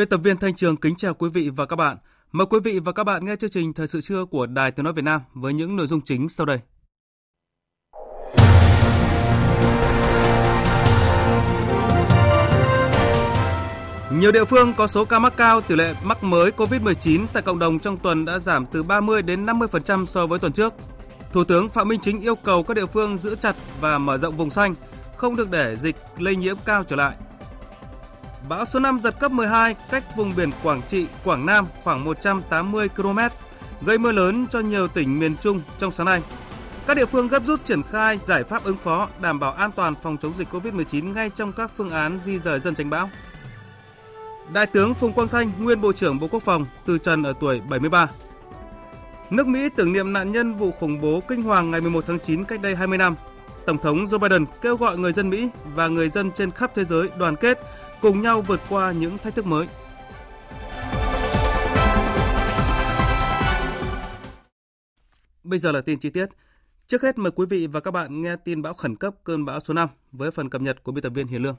[0.00, 1.96] Biên tập viên Thanh Trường kính chào quý vị và các bạn.
[2.32, 4.84] Mời quý vị và các bạn nghe chương trình Thời sự trưa của Đài Tiếng
[4.84, 6.58] Nói Việt Nam với những nội dung chính sau đây.
[14.12, 17.58] Nhiều địa phương có số ca mắc cao, tỷ lệ mắc mới COVID-19 tại cộng
[17.58, 20.74] đồng trong tuần đã giảm từ 30 đến 50% so với tuần trước.
[21.32, 24.36] Thủ tướng Phạm Minh Chính yêu cầu các địa phương giữ chặt và mở rộng
[24.36, 24.74] vùng xanh,
[25.16, 27.16] không được để dịch lây nhiễm cao trở lại.
[28.50, 32.88] Bão số 5 giật cấp 12 cách vùng biển Quảng Trị, Quảng Nam khoảng 180
[32.88, 33.18] km,
[33.82, 36.22] gây mưa lớn cho nhiều tỉnh miền Trung trong sáng nay.
[36.86, 39.94] Các địa phương gấp rút triển khai giải pháp ứng phó đảm bảo an toàn
[40.02, 43.10] phòng chống dịch COVID-19 ngay trong các phương án di rời dân tránh bão.
[44.52, 47.60] Đại tướng Phùng Quang Thanh, nguyên Bộ trưởng Bộ Quốc phòng, từ trần ở tuổi
[47.60, 48.06] 73.
[49.30, 52.44] Nước Mỹ tưởng niệm nạn nhân vụ khủng bố kinh hoàng ngày 11 tháng 9
[52.44, 53.14] cách đây 20 năm.
[53.66, 56.84] Tổng thống Joe Biden kêu gọi người dân Mỹ và người dân trên khắp thế
[56.84, 57.60] giới đoàn kết
[58.00, 59.66] cùng nhau vượt qua những thách thức mới.
[65.44, 66.26] Bây giờ là tin chi tiết.
[66.86, 69.60] Trước hết mời quý vị và các bạn nghe tin bão khẩn cấp cơn bão
[69.60, 71.56] số 5 với phần cập nhật của biên tập viên Hiền Lương.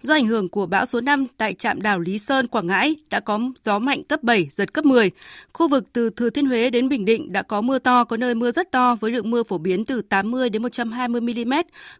[0.00, 3.20] Do ảnh hưởng của bão số 5 tại trạm đảo Lý Sơn, Quảng Ngãi đã
[3.20, 5.10] có gió mạnh cấp 7, giật cấp 10.
[5.52, 8.34] Khu vực từ Thừa Thiên Huế đến Bình Định đã có mưa to, có nơi
[8.34, 11.52] mưa rất to với lượng mưa phổ biến từ 80 đến 120 mm,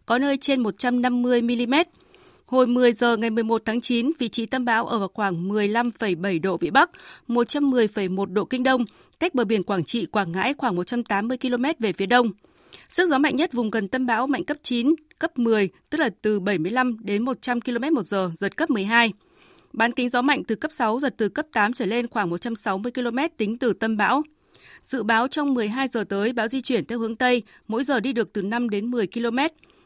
[0.05, 1.73] có nơi trên 150 mm.
[2.53, 6.41] Hồi 10 giờ ngày 11 tháng 9, vị trí tâm bão ở vào khoảng 15,7
[6.41, 6.89] độ Vĩ Bắc,
[7.27, 8.85] 110,1 độ Kinh Đông,
[9.19, 12.31] cách bờ biển Quảng Trị, Quảng Ngãi khoảng 180 km về phía đông.
[12.89, 16.09] Sức gió mạnh nhất vùng gần tâm bão mạnh cấp 9, cấp 10, tức là
[16.21, 19.13] từ 75 đến 100 km một giờ, giật cấp 12.
[19.73, 22.91] Bán kính gió mạnh từ cấp 6, giật từ cấp 8 trở lên khoảng 160
[22.91, 24.23] km tính từ tâm bão.
[24.83, 28.13] Dự báo trong 12 giờ tới, bão di chuyển theo hướng Tây, mỗi giờ đi
[28.13, 29.37] được từ 5 đến 10 km.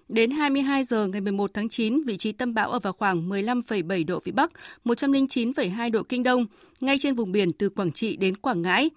[0.10, 4.06] Đến 22 giờ ngày 11 tháng 9, vị trí tâm bão ở vào khoảng 15,7
[4.06, 4.52] độ Vĩ Bắc,
[4.86, 6.46] 109,2 độ Kinh Đông,
[6.80, 8.90] ngay trên vùng biển từ Quảng Trị đến Quảng Ngãi.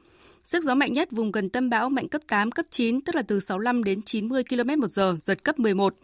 [0.44, 3.22] Sức gió mạnh nhất vùng gần tâm bão mạnh cấp 8, cấp 9, tức là
[3.22, 5.94] từ 65 đến 90 km một giờ, giật cấp 11.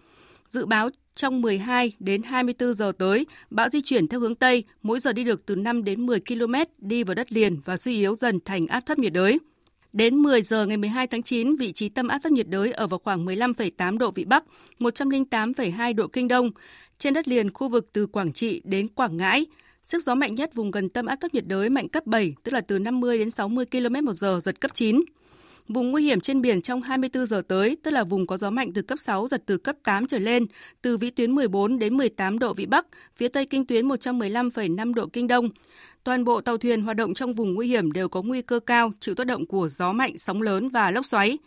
[0.48, 5.00] Dự báo trong 12 đến 24 giờ tới, bão di chuyển theo hướng Tây, mỗi
[5.00, 8.14] giờ đi được từ 5 đến 10 km, đi vào đất liền và suy yếu
[8.14, 9.38] dần thành áp thấp nhiệt đới.
[9.92, 12.86] Đến 10 giờ ngày 12 tháng 9, vị trí tâm áp thấp nhiệt đới ở
[12.86, 14.44] vào khoảng 15,8 độ Vĩ Bắc,
[14.78, 16.50] 108,2 độ Kinh Đông.
[16.98, 19.46] Trên đất liền khu vực từ Quảng Trị đến Quảng Ngãi,
[19.82, 22.52] sức gió mạnh nhất vùng gần tâm áp thấp nhiệt đới mạnh cấp 7, tức
[22.52, 25.00] là từ 50 đến 60 km một giờ, giật cấp 9.
[25.68, 28.72] Vùng nguy hiểm trên biển trong 24 giờ tới, tức là vùng có gió mạnh
[28.72, 30.46] từ cấp 6 giật từ cấp 8 trở lên,
[30.82, 35.06] từ vĩ tuyến 14 đến 18 độ vĩ Bắc, phía tây kinh tuyến 115,5 độ
[35.06, 35.48] kinh đông.
[36.04, 38.92] Toàn bộ tàu thuyền hoạt động trong vùng nguy hiểm đều có nguy cơ cao
[39.00, 41.38] chịu tác động của gió mạnh, sóng lớn và lốc xoáy.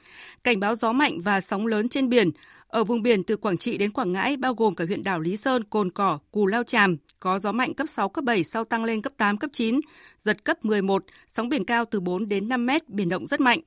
[0.44, 2.31] Cảnh báo gió mạnh và sóng lớn trên biển
[2.68, 5.38] ở vùng biển từ Quảng Trị đến Quảng Ngãi bao gồm cả huyện đảo Lý
[5.38, 8.85] Sơn, Cồn Cỏ, Cù Lao Tràm có gió mạnh cấp 6, cấp 7 sau tăng
[8.85, 9.79] lên cấp 8, cấp 9,
[10.19, 13.59] giật cấp 11, sóng biển cao từ 4 đến 5 mét, biển động rất mạnh.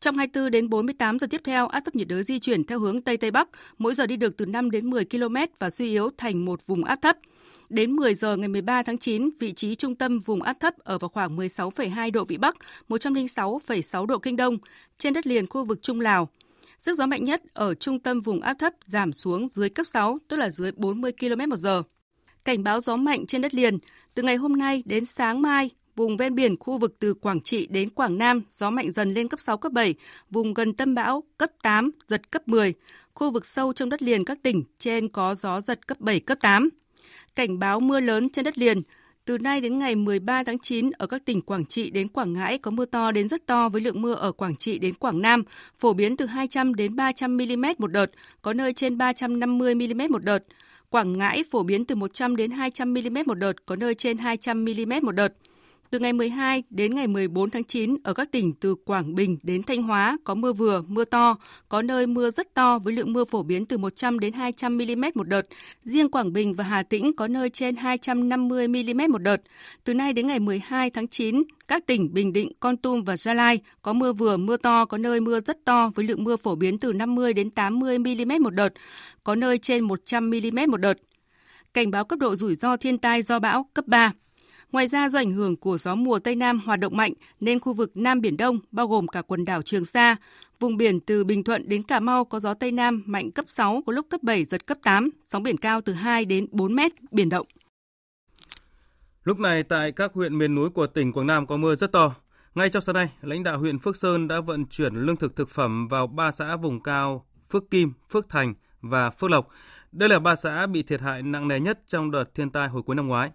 [0.00, 3.02] Trong 24 đến 48 giờ tiếp theo, áp thấp nhiệt đới di chuyển theo hướng
[3.02, 6.10] Tây Tây Bắc, mỗi giờ đi được từ 5 đến 10 km và suy yếu
[6.16, 7.16] thành một vùng áp thấp.
[7.68, 10.98] Đến 10 giờ ngày 13 tháng 9, vị trí trung tâm vùng áp thấp ở
[10.98, 12.56] vào khoảng 16,2 độ Vĩ Bắc,
[12.88, 14.58] 106,6 độ Kinh Đông,
[14.98, 16.28] trên đất liền khu vực Trung Lào.
[16.78, 20.18] Sức gió mạnh nhất ở trung tâm vùng áp thấp giảm xuống dưới cấp 6,
[20.28, 21.82] tức là dưới 40 km một giờ.
[22.44, 23.78] Cảnh báo gió mạnh trên đất liền,
[24.14, 25.70] từ ngày hôm nay đến sáng mai,
[26.00, 29.28] Vùng ven biển khu vực từ Quảng Trị đến Quảng Nam gió mạnh dần lên
[29.28, 29.94] cấp 6, cấp 7,
[30.30, 32.74] vùng gần tâm bão cấp 8, giật cấp 10.
[33.14, 36.38] Khu vực sâu trong đất liền các tỉnh trên có gió giật cấp 7, cấp
[36.40, 36.68] 8.
[37.36, 38.82] Cảnh báo mưa lớn trên đất liền,
[39.24, 42.58] từ nay đến ngày 13 tháng 9 ở các tỉnh Quảng Trị đến Quảng Ngãi
[42.58, 45.42] có mưa to đến rất to với lượng mưa ở Quảng Trị đến Quảng Nam
[45.78, 48.10] phổ biến từ 200 đến 300 mm một đợt,
[48.42, 50.44] có nơi trên 350 mm một đợt.
[50.90, 54.64] Quảng Ngãi phổ biến từ 100 đến 200 mm một đợt, có nơi trên 200
[54.64, 55.32] mm một đợt.
[55.90, 59.62] Từ ngày 12 đến ngày 14 tháng 9, ở các tỉnh từ Quảng Bình đến
[59.62, 61.36] Thanh Hóa có mưa vừa, mưa to,
[61.68, 65.04] có nơi mưa rất to với lượng mưa phổ biến từ 100 đến 200 mm
[65.14, 65.42] một đợt.
[65.84, 69.36] Riêng Quảng Bình và Hà Tĩnh có nơi trên 250 mm một đợt.
[69.84, 73.34] Từ nay đến ngày 12 tháng 9, các tỉnh Bình Định, Con Tum và Gia
[73.34, 76.54] Lai có mưa vừa, mưa to, có nơi mưa rất to với lượng mưa phổ
[76.54, 78.72] biến từ 50 đến 80 mm một đợt,
[79.24, 80.98] có nơi trên 100 mm một đợt.
[81.74, 84.12] Cảnh báo cấp độ rủi ro thiên tai do bão cấp 3.
[84.72, 87.72] Ngoài ra do ảnh hưởng của gió mùa Tây Nam hoạt động mạnh nên khu
[87.72, 90.16] vực Nam Biển Đông bao gồm cả quần đảo Trường Sa,
[90.60, 93.82] vùng biển từ Bình Thuận đến Cà Mau có gió Tây Nam mạnh cấp 6
[93.86, 96.92] có lúc cấp 7 giật cấp 8, sóng biển cao từ 2 đến 4 mét,
[97.10, 97.46] biển động.
[99.24, 102.14] Lúc này tại các huyện miền núi của tỉnh Quảng Nam có mưa rất to.
[102.54, 105.48] Ngay trong sáng nay, lãnh đạo huyện Phước Sơn đã vận chuyển lương thực thực
[105.48, 109.48] phẩm vào ba xã vùng cao Phước Kim, Phước Thành và Phước Lộc.
[109.92, 112.82] Đây là ba xã bị thiệt hại nặng nề nhất trong đợt thiên tai hồi
[112.82, 113.30] cuối năm ngoái.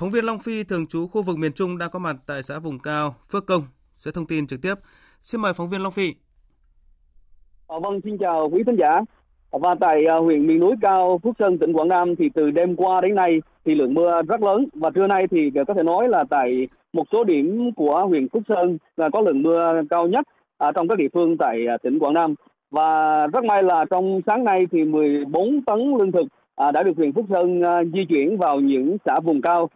[0.00, 2.58] Phóng viên Long Phi thường trú khu vực miền Trung đang có mặt tại xã
[2.58, 3.62] vùng cao Phước Công
[3.96, 4.74] sẽ thông tin trực tiếp.
[5.20, 6.14] Xin mời phóng viên Long Phi.
[7.68, 8.90] À, vâng, xin chào quý khán giả.
[9.50, 12.50] À, và tại uh, huyện miền núi cao Phước Sơn, tỉnh Quảng Nam thì từ
[12.50, 15.82] đêm qua đến nay thì lượng mưa rất lớn và trưa nay thì có thể
[15.82, 20.06] nói là tại một số điểm của huyện Phước Sơn là có lượng mưa cao
[20.06, 20.24] nhất
[20.68, 22.34] uh, trong các địa phương tại uh, tỉnh Quảng Nam.
[22.70, 26.26] Và rất may là trong sáng nay thì 14 tấn lương thực
[26.56, 29.68] à, đã được huyện Phước Sơn à, di chuyển vào những xã vùng cao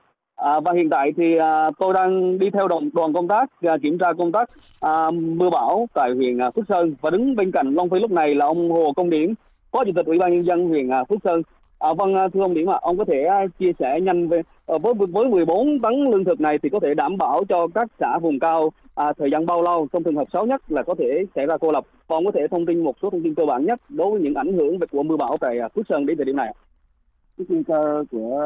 [0.42, 3.76] À, và hiện tại thì à, tôi đang đi theo đoàn, đoàn công tác à,
[3.82, 4.48] kiểm tra công tác
[4.80, 8.10] à, mưa bão tại huyện à, Phước Sơn và đứng bên cạnh Long Phi lúc
[8.10, 9.34] này là ông Hồ Công Điểm,
[9.72, 11.42] Phó Chủ tịch Ủy ban nhân dân huyện à, Phước Sơn.
[11.78, 14.28] À, vâng à, thưa ông Điểm ạ, à, ông có thể à, chia sẻ nhanh
[14.28, 17.68] về ờ, với với 14 tấn lương thực này thì có thể đảm bảo cho
[17.74, 20.82] các xã vùng cao à, thời gian bao lâu trong trường hợp xấu nhất là
[20.82, 21.84] có thể xảy ra cô lập.
[22.08, 24.20] Và ông có thể thông tin một số thông tin cơ bản nhất đối với
[24.20, 26.54] những ảnh hưởng về của mưa bão tại à, Phước Sơn đến thời điểm này.
[27.38, 28.42] Cái nguy cơ của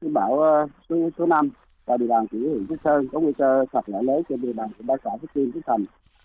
[0.00, 1.50] cái bão ờ, số, số năm
[1.86, 4.52] và địa bàn của huyện Phước Sơn có nguy cơ sạt lở lớn trên địa
[4.52, 5.84] bàn của ba xã Phước Tiên, Phước Thành,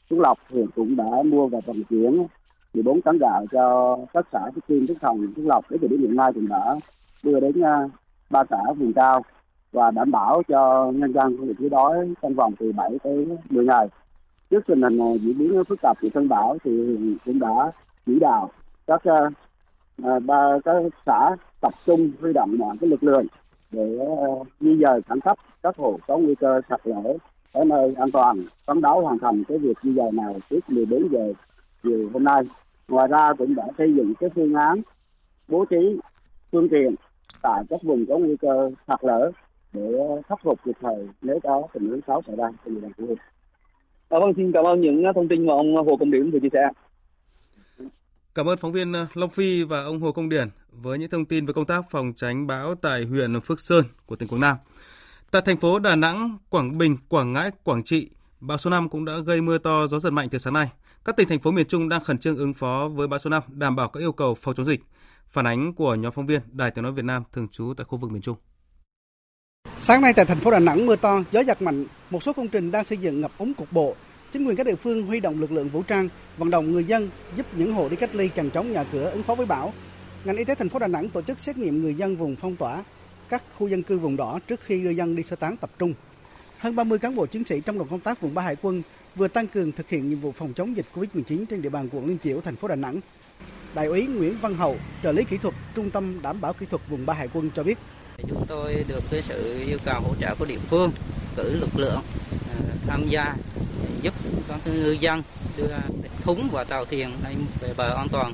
[0.09, 2.27] Phước Lộc huyện cũng đã mua và vận chuyển
[2.73, 6.01] 14 tấn gạo cho các xã Phước Tiên, Phước Thành, Phước Lộc đến thời điểm
[6.01, 6.75] hiện nay cũng đã
[7.23, 7.89] đưa đến ờ,
[8.29, 9.23] ba xã vùng cao
[9.71, 13.27] và đảm bảo cho nhân dân không bị thiếu đói trong vòng từ 7 tới
[13.49, 13.87] 10 ngày.
[14.49, 17.71] Trước tình hình ờ, diễn biến phức tạp của cơn bão thì cũng đã
[18.05, 18.51] chỉ đạo
[18.87, 19.01] các
[20.25, 20.75] ba các
[21.05, 23.25] xã tập trung huy động mọi cái lực lượng
[23.71, 27.17] để ờ, di dời khẩn cấp các hộ có nguy cơ sạt lở
[27.53, 28.35] ở nơi an toàn
[28.65, 31.33] phấn đấu hoàn thành cái việc di dời này trước 14 giờ
[31.83, 32.41] chiều hôm nay
[32.87, 34.81] ngoài ra cũng đã xây dựng cái phương án
[35.47, 35.99] bố trí
[36.51, 36.95] phương tiện
[37.41, 39.31] tại các vùng có nguy cơ sạt lở
[39.73, 39.91] để
[40.27, 43.05] khắc phục kịp thời nếu có tình huống xấu xảy ra trên địa bàn của
[43.05, 43.17] huyện.
[44.09, 46.49] À, vâng, xin cảm ơn những thông tin mà ông Hồ Công Điểm vừa chia
[46.53, 46.69] sẻ.
[48.35, 51.25] Cảm ơn phóng viên ờ, Long Phi và ông Hồ Công Điển với những thông
[51.25, 54.57] tin về công tác phòng tránh bão tại huyện Phước Sơn của tỉnh Quảng Nam.
[55.31, 59.05] Tại thành phố Đà Nẵng, Quảng Bình, Quảng Ngãi, Quảng Trị, bão số 5 cũng
[59.05, 60.67] đã gây mưa to gió giật mạnh từ sáng nay.
[61.05, 63.43] Các tỉnh thành phố miền Trung đang khẩn trương ứng phó với bão số 5,
[63.47, 64.81] đảm bảo các yêu cầu phòng chống dịch.
[65.29, 67.97] Phản ánh của nhóm phóng viên Đài Tiếng nói Việt Nam thường trú tại khu
[67.97, 68.37] vực miền Trung.
[69.77, 72.47] Sáng nay tại thành phố Đà Nẵng mưa to, gió giật mạnh, một số công
[72.47, 73.95] trình đang xây dựng ngập úng cục bộ,
[74.31, 77.09] Chính quyền các địa phương huy động lực lượng vũ trang, vận động người dân
[77.35, 79.73] giúp những hộ đi cách ly chằng chống nhà cửa ứng phó với bão.
[80.25, 82.55] Ngành y tế thành phố Đà Nẵng tổ chức xét nghiệm người dân vùng phong
[82.55, 82.83] tỏa,
[83.29, 85.93] các khu dân cư vùng đỏ trước khi đưa dân đi sơ tán tập trung.
[86.57, 88.81] Hơn 30 cán bộ chiến sĩ trong đoàn công tác vùng ba hải quân
[89.15, 92.07] vừa tăng cường thực hiện nhiệm vụ phòng chống dịch Covid-19 trên địa bàn quận
[92.07, 92.99] Liên Chiểu, thành phố Đà Nẵng.
[93.75, 96.81] Đại úy Nguyễn Văn Hậu, trợ lý kỹ thuật Trung tâm đảm bảo kỹ thuật
[96.89, 97.77] vùng ba hải quân cho biết.
[98.29, 100.91] Chúng tôi được cái sự yêu cầu hỗ trợ của địa phương
[101.35, 101.99] cử lực lượng
[102.55, 103.35] ờ, tham gia
[104.01, 104.13] giúp
[104.47, 105.23] các ngư dân
[105.57, 105.67] đưa
[106.21, 108.33] thúng và tàu thuyền lên về bờ an toàn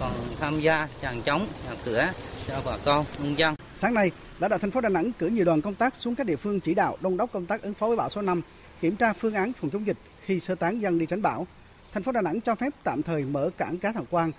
[0.00, 2.08] còn tham gia chàng chống nhà cửa
[2.48, 3.54] cho bà con nông dân.
[3.76, 6.26] Sáng nay, lãnh đạo thành phố Đà Nẵng cử nhiều đoàn công tác xuống các
[6.26, 8.42] địa phương chỉ đạo đông đốc công tác ứng phó với bão số 5,
[8.80, 11.46] kiểm tra phương án phòng chống dịch khi sơ tán dân đi tránh bão.
[11.92, 14.32] Thành phố Đà Nẵng cho phép tạm thời mở cảng cá Thảo Quang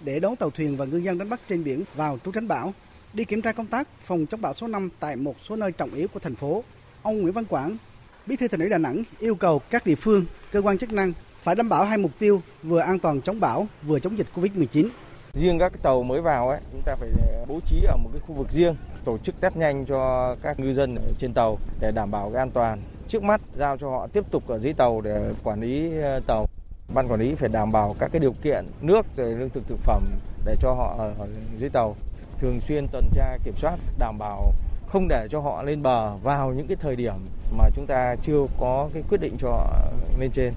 [0.00, 2.74] để đón tàu thuyền và ngư dân đánh bắt trên biển vào trú tránh bão.
[3.12, 5.94] Đi kiểm tra công tác phòng chống bão số 5 tại một số nơi trọng
[5.94, 6.64] yếu của thành phố.
[7.02, 7.76] Ông Nguyễn Văn Quảng,
[8.30, 11.12] Bí thư Thành ủy Đà Nẵng yêu cầu các địa phương, cơ quan chức năng
[11.42, 14.88] phải đảm bảo hai mục tiêu vừa an toàn chống bão, vừa chống dịch Covid-19.
[15.32, 17.08] Riêng các tàu mới vào ấy, chúng ta phải
[17.48, 20.74] bố trí ở một cái khu vực riêng, tổ chức test nhanh cho các ngư
[20.74, 22.82] dân ở trên tàu để đảm bảo cái an toàn.
[23.08, 26.46] Trước mắt giao cho họ tiếp tục ở dưới tàu để quản lý ờ, tàu.
[26.94, 29.78] Ban quản lý phải đảm bảo các cái điều kiện nước rồi lương thực thực
[29.78, 30.02] phẩm
[30.44, 31.26] để cho họ ở
[31.58, 31.96] dưới tàu.
[32.38, 34.52] Thường xuyên tuần tra kiểm soát đảm bảo
[34.92, 37.12] không để cho họ lên bờ vào những cái thời điểm
[37.56, 40.52] mà chúng ta chưa có cái quyết định cho họ lên trên.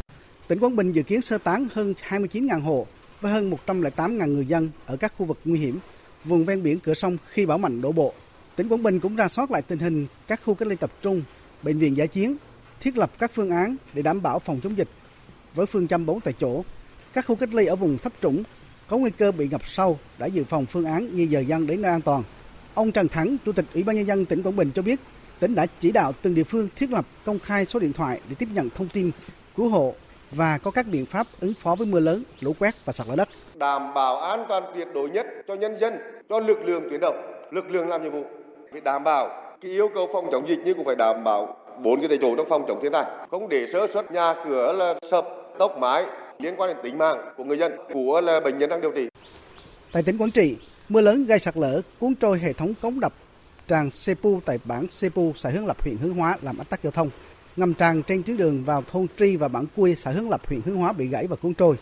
[0.47, 2.87] Tỉnh Quảng Bình dự kiến sơ tán hơn 29.000 hộ
[3.21, 5.79] với hơn 108.000 người dân ở các khu vực nguy hiểm,
[6.25, 8.13] vùng ven biển cửa sông khi bão mạnh đổ bộ.
[8.55, 11.21] tỉnh Quảng Bình cũng ra soát lại tình hình các khu cách ly tập trung,
[11.63, 12.35] bệnh viện giải chiến,
[12.81, 14.89] thiết lập các phương án để đảm bảo phòng chống dịch
[15.55, 16.63] với phương châm bốn tại chỗ.
[17.13, 18.43] Các khu cách ly ở vùng thấp trũng
[18.87, 21.81] có nguy cơ bị ngập sâu đã dự phòng phương án di dời dân đến
[21.81, 22.23] nơi an toàn.
[22.75, 24.99] Ông Trần Thắng, Chủ tịch Ủy ban nhân dân tỉnh Quảng Bình cho biết,
[25.39, 28.35] tỉnh đã chỉ đạo từng địa phương thiết lập công khai số điện thoại để
[28.39, 29.11] tiếp nhận thông tin
[29.57, 29.93] cứu hộ
[30.31, 33.15] và có các biện pháp ứng phó với mưa lớn, lũ quét và sạt lở
[33.15, 33.29] đất.
[33.55, 35.93] Đảm bảo an toàn tuyệt đối nhất cho nhân dân,
[36.29, 37.13] cho lực lượng tuyến đầu,
[37.51, 38.25] lực lượng làm nhiệm vụ.
[38.71, 41.99] Phải đảm bảo cái yêu cầu phòng chống dịch nhưng cũng phải đảm bảo bốn
[41.99, 44.95] cái tại chỗ trong phòng chống thiên tai, không để sơ suất nhà cửa là
[45.11, 45.27] sập,
[45.59, 46.05] tốc mái
[46.39, 49.07] liên quan đến tính mạng của người dân, của là bệnh nhân đang điều trị.
[49.91, 50.55] Tại tỉnh Quảng Trị,
[50.93, 53.13] mưa lớn gây sạt lở cuốn trôi hệ thống cống đập
[53.67, 56.91] tràn Sepu tại bản Sepu, xã Hướng Lập, huyện Hướng Hóa làm ách tắc giao
[56.91, 57.09] thông.
[57.55, 60.61] Ngầm tràn trên tuyến đường vào thôn Tri và bản Cui, xã Hướng Lập, huyện
[60.65, 61.75] Hướng Hóa bị gãy và cuốn trôi.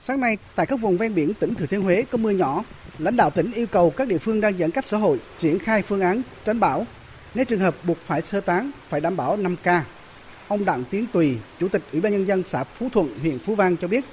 [0.00, 2.64] Sáng nay, tại các vùng ven biển tỉnh Thừa Thiên Huế có mưa nhỏ.
[2.98, 5.82] Lãnh đạo tỉnh yêu cầu các địa phương đang giãn cách xã hội triển khai
[5.82, 6.86] phương án tránh bão.
[7.34, 9.80] Nếu trường hợp buộc phải sơ tán, phải đảm bảo 5K.
[10.48, 13.54] Ông Đặng Tiến Tùy, Chủ tịch Ủy ban Nhân dân xã Phú Thuận, huyện Phú
[13.54, 14.04] Vang cho biết,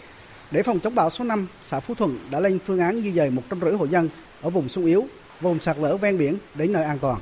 [0.53, 3.29] để phòng chống bão số 5, xã Phú Thuận đã lên phương án di dời
[3.29, 4.09] 150 hộ dân
[4.41, 5.03] ở vùng sung yếu,
[5.41, 7.19] vùng sạt lở ven biển đến nơi an toàn.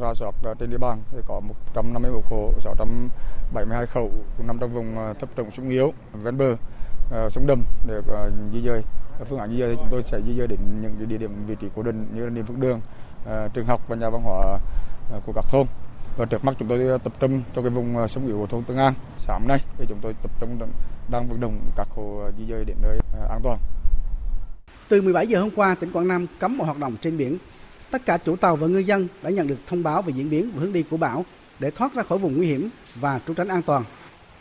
[0.00, 4.98] Ra soát ờ, trên địa bàn thì có 151 hộ, 672 khẩu nằm trong vùng
[4.98, 6.56] ờ, thấp trũng sung yếu ven bờ,
[7.10, 8.00] ờ, sông đầm để
[8.52, 8.82] di dời.
[9.28, 11.54] Phương án di dời thì chúng tôi sẽ di dời đến những địa điểm vị
[11.60, 12.80] trí cố định như là niệm phước đường,
[13.54, 14.58] trường học và nhà văn hóa
[15.26, 15.66] của các thôn
[16.20, 18.64] và trước mắt chúng tôi tập trung cho cái vùng à, sông yếu của thôn
[18.64, 18.94] Tương An.
[19.18, 20.58] Sáng nay thì chúng tôi tập trung
[21.10, 23.58] đang vận động các hộ à, di dời đến nơi à, an toàn.
[24.88, 27.38] Từ 17 giờ hôm qua, tỉnh Quảng Nam cấm mọi hoạt động trên biển.
[27.90, 30.50] Tất cả chủ tàu và ngư dân đã nhận được thông báo về diễn biến
[30.54, 31.24] và hướng đi của bão
[31.58, 33.84] để thoát ra khỏi vùng nguy hiểm và trú tránh an toàn.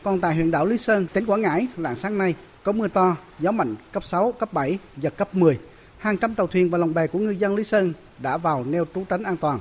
[0.03, 3.15] Còn tại huyện đảo Lý Sơn, tỉnh Quảng Ngãi, lạng sáng nay có mưa to,
[3.39, 5.59] gió mạnh cấp 6, cấp 7, giật cấp 10.
[5.97, 8.85] Hàng trăm tàu thuyền và lồng bè của ngư dân Lý Sơn đã vào neo
[8.95, 9.59] trú tránh an toàn.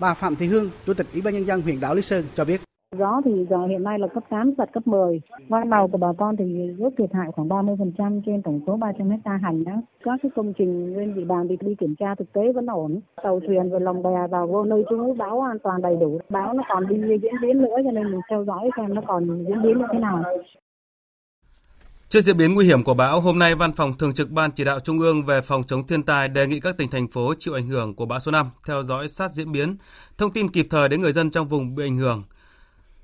[0.00, 2.44] Bà Phạm Thị Hương, Chủ tịch Ủy ban nhân dân huyện đảo Lý Sơn cho
[2.44, 2.60] biết.
[2.98, 5.20] Gió thì giờ hiện nay là cấp 8, giật cấp 10.
[5.48, 9.10] Hoa màu của bà con thì ước thiệt hại khoảng 30% trên tổng số 300
[9.10, 9.72] hecta hành đó.
[10.04, 13.00] Các cái công trình lên địa bàn thì đi kiểm tra thực tế vẫn ổn.
[13.22, 16.20] Tàu thuyền và lồng bè vào vô nơi trú báo an toàn đầy đủ.
[16.28, 19.44] Báo nó còn đi diễn biến nữa cho nên mình theo dõi xem nó còn
[19.48, 20.22] diễn biến như thế nào.
[22.08, 24.64] Trước diễn biến nguy hiểm của bão, hôm nay Văn phòng Thường trực Ban Chỉ
[24.64, 27.54] đạo Trung ương về phòng chống thiên tai đề nghị các tỉnh thành phố chịu
[27.54, 29.76] ảnh hưởng của bão số 5 theo dõi sát diễn biến,
[30.18, 32.24] thông tin kịp thời đến người dân trong vùng bị ảnh hưởng.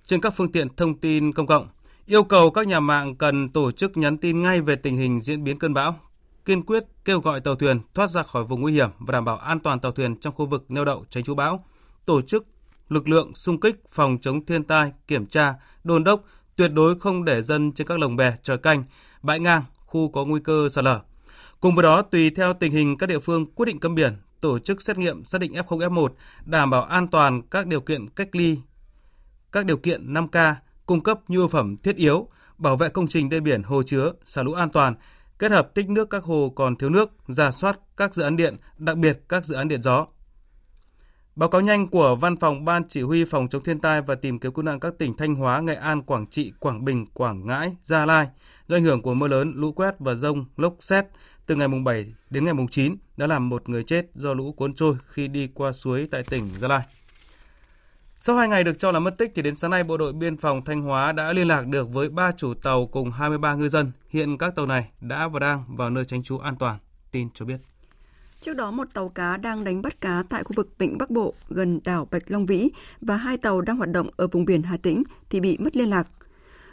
[0.06, 1.68] Trên các phương tiện thông tin công cộng,
[2.06, 5.44] yêu cầu các nhà mạng cần tổ chức nhắn tin ngay về tình hình diễn
[5.44, 5.98] biến cơn bão,
[6.44, 9.36] kiên quyết kêu gọi tàu thuyền thoát ra khỏi vùng nguy hiểm và đảm bảo
[9.36, 11.64] an toàn tàu thuyền trong khu vực neo đậu tránh trú bão,
[12.06, 12.46] tổ chức
[12.88, 15.54] lực lượng xung kích phòng chống thiên tai, kiểm tra,
[15.84, 16.24] đôn đốc,
[16.56, 18.84] tuyệt đối không để dân trên các lồng bè, tròi canh,
[19.22, 21.00] bãi ngang, khu có nguy cơ sạt lở.
[21.60, 24.58] Cùng với đó, tùy theo tình hình các địa phương quyết định cấm biển, tổ
[24.58, 26.08] chức xét nghiệm xác định F0 F1,
[26.44, 28.58] đảm bảo an toàn các điều kiện cách ly,
[29.52, 30.54] các điều kiện 5K,
[30.86, 32.28] cung cấp nhu yếu phẩm thiết yếu,
[32.58, 34.94] bảo vệ công trình đê biển hồ chứa, xả lũ an toàn,
[35.38, 38.56] kết hợp tích nước các hồ còn thiếu nước, giả soát các dự án điện,
[38.78, 40.06] đặc biệt các dự án điện gió.
[41.36, 44.38] Báo cáo nhanh của Văn phòng Ban Chỉ huy Phòng chống thiên tai và tìm
[44.38, 47.76] kiếm cứu nạn các tỉnh Thanh Hóa, Nghệ An, Quảng Trị, Quảng Bình, Quảng Ngãi,
[47.82, 48.26] Gia Lai
[48.68, 51.04] do ảnh hưởng của mưa lớn, lũ quét và rông, lốc xét
[51.46, 54.52] từ ngày mùng 7 đến ngày mùng 9 đã làm một người chết do lũ
[54.52, 56.82] cuốn trôi khi đi qua suối tại tỉnh Gia Lai.
[58.18, 60.36] Sau 2 ngày được cho là mất tích thì đến sáng nay Bộ đội Biên
[60.36, 63.92] phòng Thanh Hóa đã liên lạc được với 3 chủ tàu cùng 23 ngư dân.
[64.08, 66.78] Hiện các tàu này đã và đang vào nơi tránh trú an toàn.
[67.10, 67.71] Tin cho biết.
[68.42, 71.34] Trước đó, một tàu cá đang đánh bắt cá tại khu vực Vịnh Bắc Bộ
[71.48, 72.70] gần đảo Bạch Long Vĩ
[73.00, 75.90] và hai tàu đang hoạt động ở vùng biển Hà Tĩnh thì bị mất liên
[75.90, 76.08] lạc.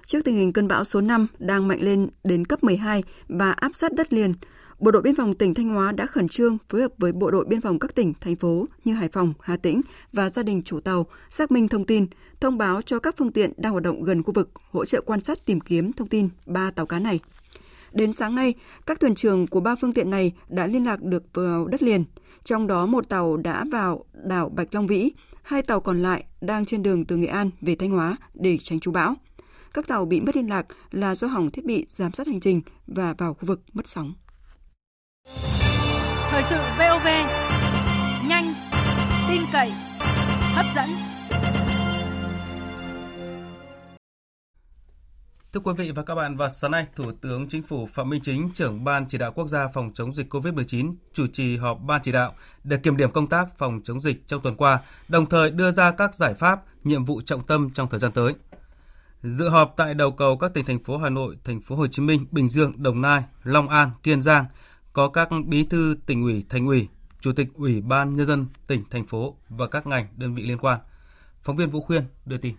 [0.06, 3.72] Trước tình hình cơn bão số 5 đang mạnh lên đến cấp 12 và áp
[3.76, 4.34] sát đất liền,
[4.80, 7.46] Bộ đội Biên phòng tỉnh Thanh Hóa đã khẩn trương phối hợp với Bộ đội
[7.46, 9.82] Biên phòng các tỉnh, thành phố như Hải Phòng, Hà Tĩnh
[10.14, 12.08] và gia đình chủ tàu xác minh thông tin,
[12.40, 15.22] thông báo cho các phương tiện đang hoạt động gần khu vực hỗ trợ quan
[15.22, 17.20] sát tìm kiếm thông tin ba tàu cá này.
[17.92, 18.54] Đến sáng nay,
[18.86, 22.04] các thuyền trưởng của ba phương tiện này đã liên lạc được vào đất liền,
[22.44, 25.12] trong đó một tàu đã vào đảo Bạch Long Vĩ,
[25.44, 28.80] hai tàu còn lại đang trên đường từ Nghệ An về Thanh Hóa để tránh
[28.80, 29.16] chú bão.
[29.74, 32.62] Các tàu bị mất liên lạc là do hỏng thiết bị giám sát hành trình
[32.88, 34.14] và vào khu vực mất sóng.
[36.30, 37.08] Thời sự VOV
[38.30, 38.54] nhanh,
[39.30, 39.72] tin cậy,
[40.56, 41.09] hấp dẫn.
[45.54, 48.22] Thưa quý vị và các bạn, vào sáng nay, Thủ tướng Chính phủ Phạm Minh
[48.22, 52.02] Chính, trưởng Ban Chỉ đạo Quốc gia phòng chống dịch COVID-19, chủ trì họp Ban
[52.02, 55.52] Chỉ đạo để kiểm điểm công tác phòng chống dịch trong tuần qua, đồng thời
[55.52, 58.34] đưa ra các giải pháp, nhiệm vụ trọng tâm trong thời gian tới.
[59.24, 62.02] Dự họp tại đầu cầu các tỉnh thành phố Hà Nội, thành phố Hồ Chí
[62.02, 64.46] Minh, Bình Dương, Đồng Nai, Long An, Kiên Giang
[64.94, 66.88] có các bí thư tỉnh ủy, thành ủy,
[67.22, 70.58] Chủ tịch Ủy ban Nhân dân tỉnh, thành phố và các ngành, đơn vị liên
[70.58, 70.80] quan.
[71.42, 72.56] Phóng viên Vũ Khuyên đưa tin.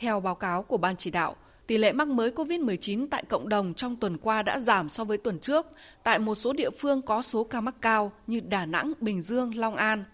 [0.00, 3.74] Theo báo cáo của Ban chỉ đạo, tỷ lệ mắc mới COVID-19 tại cộng đồng
[3.74, 5.66] trong tuần qua đã giảm so với tuần trước
[6.02, 9.56] tại một số địa phương có số ca mắc cao như Đà Nẵng, Bình Dương,
[9.56, 10.04] Long An.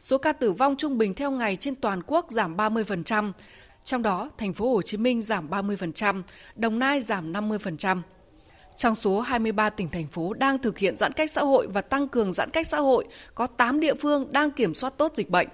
[0.00, 3.32] Số ca tử vong trung bình theo ngày trên toàn quốc giảm 30%,
[3.84, 6.22] trong đó thành phố Hồ Chí Minh giảm 30%,
[6.56, 8.00] Đồng Nai giảm 50%.
[8.76, 12.08] Trong số 23 tỉnh thành phố đang thực hiện giãn cách xã hội và tăng
[12.08, 15.48] cường giãn cách xã hội, có 8 địa phương đang kiểm soát tốt dịch bệnh.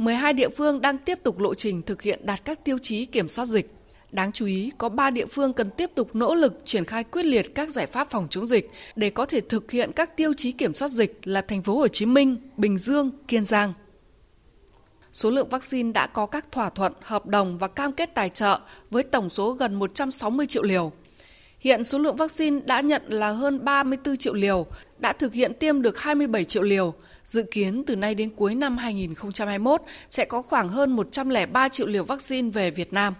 [0.00, 3.28] 12 địa phương đang tiếp tục lộ trình thực hiện đạt các tiêu chí kiểm
[3.28, 3.70] soát dịch.
[4.12, 7.22] Đáng chú ý, có 3 địa phương cần tiếp tục nỗ lực triển khai quyết
[7.22, 10.52] liệt các giải pháp phòng chống dịch để có thể thực hiện các tiêu chí
[10.52, 13.72] kiểm soát dịch là thành phố Hồ Chí Minh, Bình Dương, Kiên Giang.
[15.12, 18.60] Số lượng vaccine đã có các thỏa thuận, hợp đồng và cam kết tài trợ
[18.90, 20.92] với tổng số gần 160 triệu liều.
[21.58, 24.66] Hiện số lượng vaccine đã nhận là hơn 34 triệu liều,
[24.98, 26.94] đã thực hiện tiêm được 27 triệu liều.
[27.30, 32.04] Dự kiến từ nay đến cuối năm 2021 sẽ có khoảng hơn 103 triệu liều
[32.04, 33.14] vaccine về Việt Nam.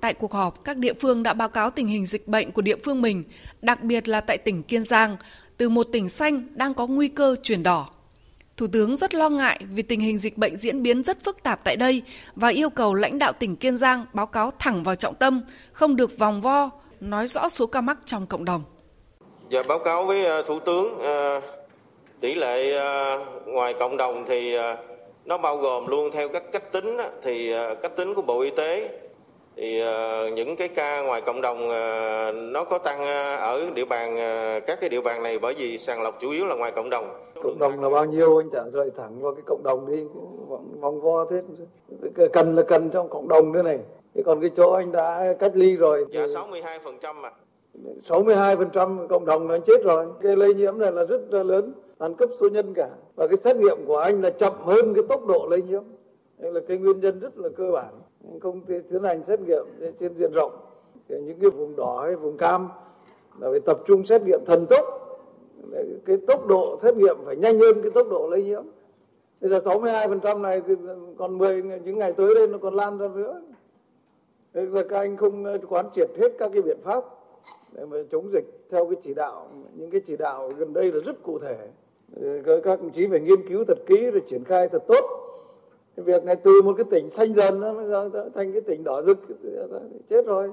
[0.00, 2.76] Tại cuộc họp, các địa phương đã báo cáo tình hình dịch bệnh của địa
[2.76, 3.24] phương mình,
[3.60, 5.16] đặc biệt là tại tỉnh Kiên Giang,
[5.56, 7.88] từ một tỉnh xanh đang có nguy cơ chuyển đỏ.
[8.56, 11.64] Thủ tướng rất lo ngại vì tình hình dịch bệnh diễn biến rất phức tạp
[11.64, 12.02] tại đây
[12.34, 15.42] và yêu cầu lãnh đạo tỉnh Kiên Giang báo cáo thẳng vào trọng tâm,
[15.72, 18.62] không được vòng vo, nói rõ số ca mắc trong cộng đồng.
[19.50, 21.40] Dạ báo cáo với ờ, Thủ tướng ờ,
[22.22, 24.56] tỷ lệ ờ, ngoài cộng đồng thì
[25.24, 28.98] nó bao gồm luôn theo các cách tính thì cách tính của Bộ Y tế.
[29.56, 29.82] Thì
[30.34, 31.68] những cái ca ngoài cộng đồng
[32.52, 33.06] nó có tăng
[33.38, 34.16] ở địa bàn
[34.66, 37.04] các cái địa bàn này bởi vì sàng lọc chủ yếu là ngoài cộng đồng.
[37.42, 38.40] Cộng đồng là bao nhiêu?
[38.40, 40.04] Anh trả lời thẳng vào cái cộng đồng đi
[40.48, 41.42] vòng, vòng vo thế.
[42.32, 43.78] Cần là cần trong cộng đồng nữa này.
[44.14, 47.30] Thế còn cái chỗ anh đã cách ly rồi dạ 62 phần trăm mà
[48.04, 50.06] 62 phần trăm cộng đồng là chết rồi.
[50.22, 52.88] Cái lây nhiễm này là rất là lớn toàn cấp số nhân cả.
[53.16, 55.82] Và cái xét nghiệm của anh là chậm hơn cái tốc độ lây nhiễm.
[56.38, 57.94] Đây là cái nguyên nhân rất là cơ bản.
[58.40, 59.66] Không tiến hành xét nghiệm
[60.00, 60.52] trên diện rộng.
[61.08, 62.68] Những cái vùng đỏ hay vùng cam
[63.40, 64.84] là phải tập trung xét nghiệm thần tốc.
[66.04, 68.62] Cái tốc độ xét nghiệm phải nhanh hơn cái tốc độ lây nhiễm.
[69.40, 70.74] Bây giờ 62% này thì
[71.18, 73.42] còn 10 những ngày tới đây nó còn lan ra nữa.
[74.54, 77.04] Thế là các anh không ờ, quán triệt hết các cái biện pháp
[77.72, 81.00] để mà chống dịch theo cái chỉ đạo, những cái chỉ đạo gần đây là
[81.04, 81.68] rất cụ thể
[82.46, 85.18] các đồng chí phải nghiên cứu thật kỹ rồi triển khai thật tốt.
[85.96, 88.84] Cái việc này từ một cái tỉnh xanh dần nó bây giờ thành cái tỉnh
[88.84, 89.18] đỏ rực
[90.10, 90.50] chết rồi.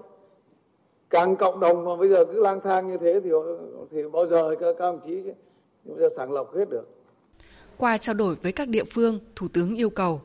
[1.10, 3.30] Càng cộng đồng mà bây giờ cứ lang thang như thế thì
[3.92, 5.24] thì bao giờ các, các đồng chí
[5.84, 6.88] bây giờ sàng lọc hết được.
[7.78, 10.22] Qua trao đổi với các địa phương thủ tướng yêu cầu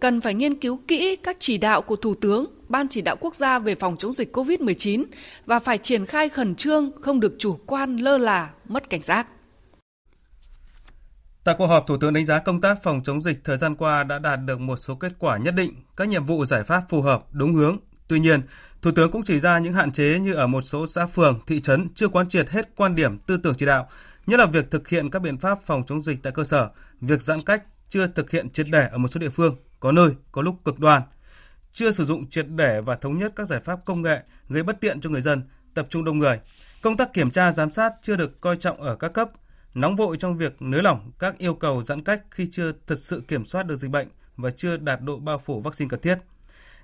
[0.00, 3.34] cần phải nghiên cứu kỹ các chỉ đạo của thủ tướng ban chỉ đạo quốc
[3.34, 5.04] gia về phòng chống dịch covid-19
[5.46, 9.26] và phải triển khai khẩn trương không được chủ quan lơ là mất cảnh giác.
[11.44, 14.04] Tại cuộc họp, Thủ tướng đánh giá công tác phòng chống dịch thời gian qua
[14.04, 17.02] đã đạt được một số kết quả nhất định, các nhiệm vụ giải pháp phù
[17.02, 17.78] hợp, đúng hướng.
[18.08, 18.42] Tuy nhiên,
[18.82, 21.60] Thủ tướng cũng chỉ ra những hạn chế như ở một số xã phường, thị
[21.60, 23.88] trấn chưa quán triệt hết quan điểm tư tưởng chỉ đạo,
[24.26, 26.68] nhất là việc thực hiện các biện pháp phòng chống dịch tại cơ sở,
[27.00, 30.10] việc giãn cách chưa thực hiện triệt để ở một số địa phương, có nơi
[30.32, 31.02] có lúc cực đoan,
[31.72, 34.80] chưa sử dụng triệt để và thống nhất các giải pháp công nghệ gây bất
[34.80, 35.42] tiện cho người dân,
[35.74, 36.40] tập trung đông người.
[36.82, 39.28] Công tác kiểm tra giám sát chưa được coi trọng ở các cấp,
[39.74, 43.22] nóng vội trong việc nới lỏng các yêu cầu giãn cách khi chưa thực sự
[43.28, 46.18] kiểm soát được dịch bệnh và chưa đạt độ bao phủ vaccine cần thiết.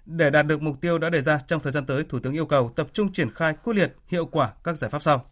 [0.07, 2.47] Để đạt được mục tiêu đã đề ra trong thời gian tới, Thủ tướng yêu
[2.47, 5.31] cầu tập trung triển khai quyết liệt, hiệu quả các giải pháp sau.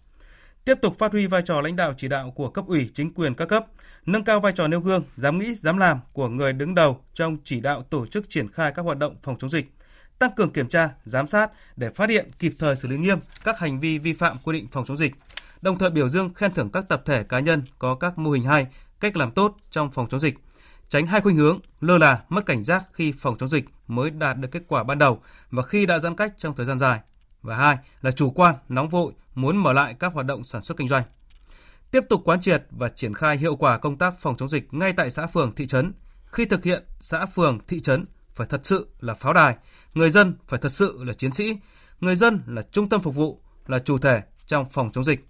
[0.64, 3.34] Tiếp tục phát huy vai trò lãnh đạo chỉ đạo của cấp ủy, chính quyền
[3.34, 3.66] các cấp,
[4.06, 7.36] nâng cao vai trò nêu gương, dám nghĩ, dám làm của người đứng đầu trong
[7.44, 9.66] chỉ đạo tổ chức triển khai các hoạt động phòng chống dịch,
[10.18, 13.58] tăng cường kiểm tra, giám sát để phát hiện kịp thời xử lý nghiêm các
[13.58, 15.12] hành vi vi phạm quy định phòng chống dịch,
[15.66, 18.44] đồng thời biểu dương khen thưởng các tập thể cá nhân có các mô hình
[18.44, 18.66] hay,
[19.00, 20.34] cách làm tốt trong phòng chống dịch,
[20.88, 24.38] tránh hai khuynh hướng lơ là, mất cảnh giác khi phòng chống dịch mới đạt
[24.38, 27.00] được kết quả ban đầu và khi đã giãn cách trong thời gian dài.
[27.42, 30.78] Và hai là chủ quan, nóng vội, muốn mở lại các hoạt động sản xuất
[30.78, 31.02] kinh doanh.
[31.90, 34.92] Tiếp tục quán triệt và triển khai hiệu quả công tác phòng chống dịch ngay
[34.92, 35.92] tại xã phường, thị trấn.
[36.26, 39.56] Khi thực hiện, xã phường, thị trấn phải thật sự là pháo đài,
[39.94, 41.56] người dân phải thật sự là chiến sĩ,
[42.00, 45.26] người dân là trung tâm phục vụ, là chủ thể trong phòng chống dịch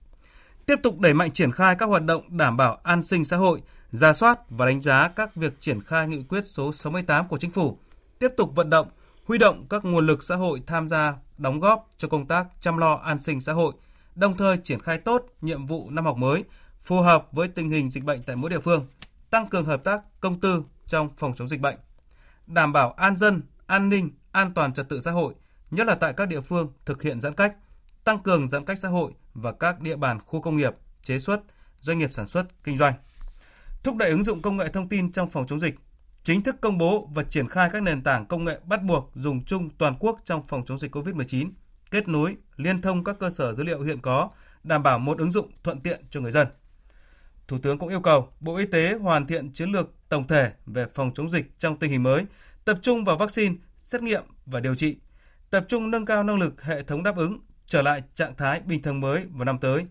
[0.66, 3.62] tiếp tục đẩy mạnh triển khai các hoạt động đảm bảo an sinh xã hội,
[3.90, 7.50] ra soát và đánh giá các việc triển khai nghị quyết số 68 của chính
[7.50, 7.78] phủ,
[8.18, 8.88] tiếp tục vận động,
[9.24, 12.78] huy động các nguồn lực xã hội tham gia đóng góp cho công tác chăm
[12.78, 13.72] lo an sinh xã hội,
[14.14, 16.44] đồng thời triển khai tốt nhiệm vụ năm học mới
[16.82, 18.86] phù hợp với tình hình dịch bệnh tại mỗi địa phương,
[19.30, 21.76] tăng cường hợp tác công tư trong phòng chống dịch bệnh,
[22.46, 25.34] đảm bảo an dân, an ninh, an toàn trật tự xã hội,
[25.70, 27.54] nhất là tại các địa phương thực hiện giãn cách,
[28.06, 31.40] tăng cường giãn cách xã hội và các địa bàn khu công nghiệp, chế xuất,
[31.80, 32.94] doanh nghiệp sản xuất, kinh doanh.
[33.82, 35.74] Thúc đẩy ứng dụng công nghệ thông tin trong phòng chống dịch,
[36.22, 39.44] chính thức công bố và triển khai các nền tảng công nghệ bắt buộc dùng
[39.44, 41.50] chung toàn quốc trong phòng chống dịch COVID-19,
[41.90, 44.30] kết nối, liên thông các cơ sở dữ liệu hiện có,
[44.62, 46.46] đảm bảo một ứng dụng thuận tiện cho người dân.
[47.48, 50.86] Thủ tướng cũng yêu cầu Bộ Y tế hoàn thiện chiến lược tổng thể về
[50.94, 52.24] phòng chống dịch trong tình hình mới,
[52.64, 54.96] tập trung vào vaccine, xét nghiệm và điều trị,
[55.50, 58.82] tập trung nâng cao năng lực hệ thống đáp ứng, trở lại trạng thái bình
[58.82, 59.86] thường mới vào năm tới.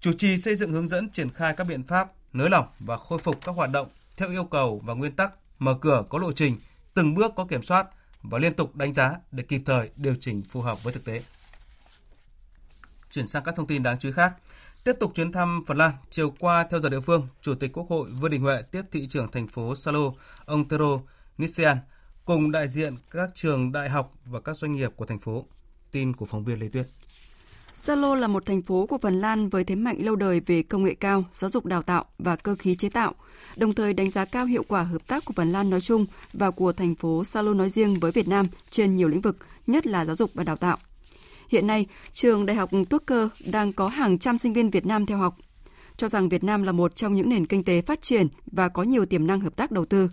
[0.00, 3.18] Chủ trì xây dựng hướng dẫn triển khai các biện pháp nới lỏng và khôi
[3.18, 6.56] phục các hoạt động theo yêu cầu và nguyên tắc mở cửa có lộ trình,
[6.94, 7.86] từng bước có kiểm soát
[8.22, 11.22] và liên tục đánh giá để kịp thời điều chỉnh phù hợp với thực tế.
[13.10, 14.34] Chuyển sang các thông tin đáng chú ý khác.
[14.84, 17.86] Tiếp tục chuyến thăm Phần Lan, chiều qua theo giờ địa phương, Chủ tịch Quốc
[17.88, 20.12] hội Vương Đình Huệ tiếp thị trưởng thành phố Salo,
[20.44, 21.00] ông Tero
[21.38, 21.78] Nissian,
[22.24, 25.46] cùng đại diện các trường đại học và các doanh nghiệp của thành phố.
[25.90, 26.86] Tin của phóng viên Lê Tuyết.
[27.76, 30.84] Salo là một thành phố của Phần Lan với thế mạnh lâu đời về công
[30.84, 33.14] nghệ cao, giáo dục đào tạo và cơ khí chế tạo,
[33.56, 36.50] đồng thời đánh giá cao hiệu quả hợp tác của Phần Lan nói chung và
[36.50, 40.04] của thành phố Salo nói riêng với Việt Nam trên nhiều lĩnh vực, nhất là
[40.04, 40.76] giáo dục và đào tạo.
[41.48, 45.18] Hiện nay, trường Đại học Tucker đang có hàng trăm sinh viên Việt Nam theo
[45.18, 45.36] học.
[45.96, 48.82] Cho rằng Việt Nam là một trong những nền kinh tế phát triển và có
[48.82, 50.10] nhiều tiềm năng hợp tác đầu tư.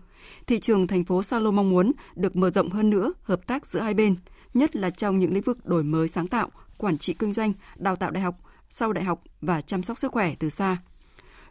[0.47, 3.80] Thị trường thành phố Salo mong muốn được mở rộng hơn nữa hợp tác giữa
[3.80, 4.15] hai bên,
[4.54, 6.50] nhất là trong những lĩnh vực đổi mới sáng tạo,
[6.81, 8.35] quản trị kinh doanh, đào tạo đại học,
[8.69, 10.77] sau đại học và chăm sóc sức khỏe từ xa.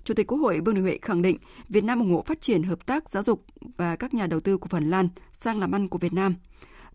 [0.04, 1.36] Chủ tịch Quốc hội Vương Đình Huệ khẳng định
[1.68, 3.44] Việt Nam ủng hộ phát triển hợp tác giáo dục
[3.76, 6.34] và các nhà đầu tư của Phần Lan sang làm ăn của Việt Nam–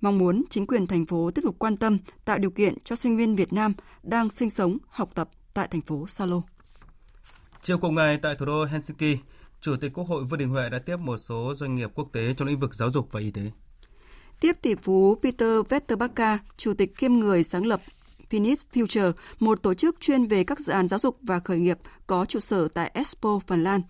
[0.01, 3.17] mong muốn chính quyền thành phố tiếp tục quan tâm tạo điều kiện cho sinh
[3.17, 6.41] viên Việt Nam đang sinh sống, học tập tại thành phố Salo.
[7.61, 9.19] Chiều cùng ngày tại thủ đô Helsinki,
[9.61, 12.33] Chủ tịch Quốc hội Vương Đình Huệ đã tiếp một số doanh nghiệp quốc tế
[12.33, 13.41] trong lĩnh vực giáo dục và y tế.
[14.39, 17.81] Tiếp tỷ phú Peter Veterbacka, Chủ tịch kiêm người sáng lập
[18.29, 21.77] Phoenix Future, một tổ chức chuyên về các dự án giáo dục và khởi nghiệp
[22.07, 23.81] có trụ sở tại Espoo, Phần Lan.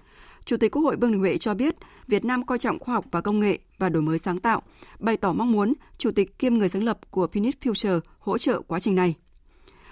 [0.45, 1.75] Chủ tịch Quốc hội Vương Đình Huệ cho biết,
[2.07, 4.61] Việt Nam coi trọng khoa học và công nghệ và đổi mới sáng tạo,
[4.99, 8.61] bày tỏ mong muốn Chủ tịch kiêm người sáng lập của Phoenix Future hỗ trợ
[8.67, 9.15] quá trình này.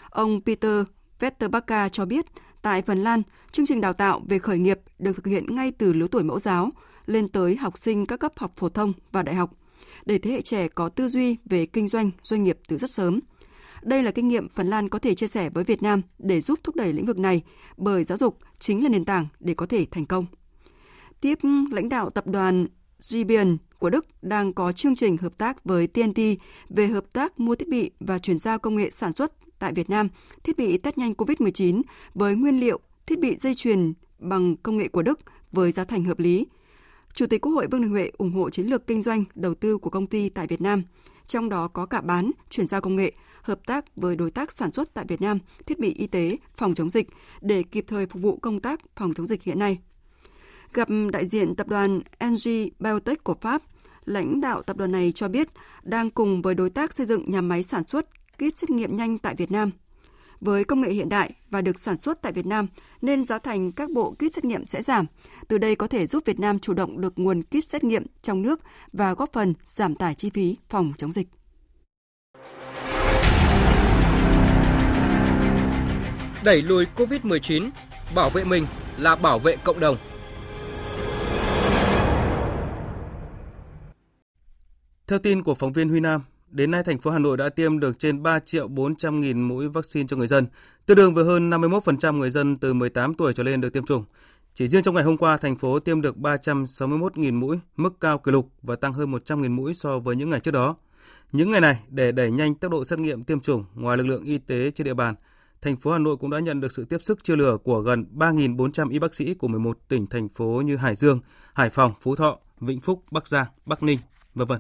[0.10, 0.86] Ông Peter
[1.20, 2.26] Vetterbacka cho biết,
[2.62, 5.94] tại Phần Lan, chương trình đào tạo về khởi nghiệp được thực hiện ngay từ
[5.94, 6.72] lứa tuổi mẫu giáo
[7.06, 9.52] lên tới học sinh các cấp học phổ thông và đại học,
[10.06, 13.20] để thế hệ trẻ có tư duy về kinh doanh, doanh nghiệp từ rất sớm.
[13.84, 16.60] Đây là kinh nghiệm Phần Lan có thể chia sẻ với Việt Nam để giúp
[16.64, 17.42] thúc đẩy lĩnh vực này,
[17.78, 20.26] bởi giáo dục chính là nền tảng để có thể thành công.
[21.22, 21.40] Tiếp
[21.72, 22.68] lãnh đạo tập đoàn
[23.00, 26.20] Gibian của Đức đang có chương trình hợp tác với TNT
[26.70, 29.90] về hợp tác mua thiết bị và chuyển giao công nghệ sản xuất tại Việt
[29.90, 30.10] Nam
[30.44, 31.82] thiết bị test nhanh COVID-19
[32.14, 35.20] với nguyên liệu thiết bị dây chuyền bằng công nghệ của Đức
[35.52, 36.48] với giá thành hợp lý.
[37.14, 39.78] Chủ tịch Quốc hội Vương Đình Huệ ủng hộ chiến lược kinh doanh đầu tư
[39.78, 40.84] của công ty tại Việt Nam,
[41.28, 44.72] trong đó có cả bán, chuyển giao công nghệ, hợp tác với đối tác sản
[44.72, 47.08] xuất tại Việt Nam thiết bị y tế, phòng chống dịch
[47.42, 49.78] để kịp thời phục vụ công tác phòng chống dịch hiện nay
[50.74, 53.62] gặp đại diện tập đoàn NG Biotech của Pháp,
[54.06, 55.48] lãnh đạo tập đoàn này cho biết
[55.84, 58.06] đang cùng với đối tác xây dựng nhà máy sản xuất
[58.38, 59.72] kit xét nghiệm nhanh tại Việt Nam.
[60.42, 62.68] Với công nghệ hiện đại và được sản xuất tại Việt Nam
[63.02, 65.06] nên giá thành các bộ kit xét nghiệm sẽ giảm.
[65.48, 68.42] Từ đây có thể giúp Việt Nam chủ động được nguồn kit xét nghiệm trong
[68.42, 68.60] nước
[68.94, 71.28] và góp phần giảm tải chi phí phòng chống dịch.
[76.44, 77.70] Đẩy lùi COVID-19,
[78.16, 78.66] bảo vệ mình
[78.98, 79.98] là bảo vệ cộng đồng.
[85.08, 87.80] Theo tin của phóng viên Huy Nam, đến nay thành phố Hà Nội đã tiêm
[87.80, 90.48] được trên 3 triệu 400 nghìn mũi vaccine cho người dân,
[90.86, 94.06] tương đương với hơn 51% người dân từ 18 tuổi trở lên được tiêm chủng.
[94.54, 98.18] Chỉ riêng trong ngày hôm qua, thành phố tiêm được 361 nghìn mũi, mức cao
[98.18, 100.76] kỷ lục và tăng hơn 100 nghìn mũi so với những ngày trước đó.
[101.32, 104.24] Những ngày này, để đẩy nhanh tốc độ xét nghiệm tiêm chủng, ngoài lực lượng
[104.24, 105.16] y tế trên địa bàn,
[105.64, 108.06] thành phố Hà Nội cũng đã nhận được sự tiếp sức chia lửa của gần
[108.16, 111.20] 3.400 y bác sĩ của 11 tỉnh thành phố như Hải Dương,
[111.54, 114.00] Hải Phòng, Phú Thọ, Vĩnh Phúc, Bắc Giang, Bắc Ninh,
[114.36, 114.54] v.v.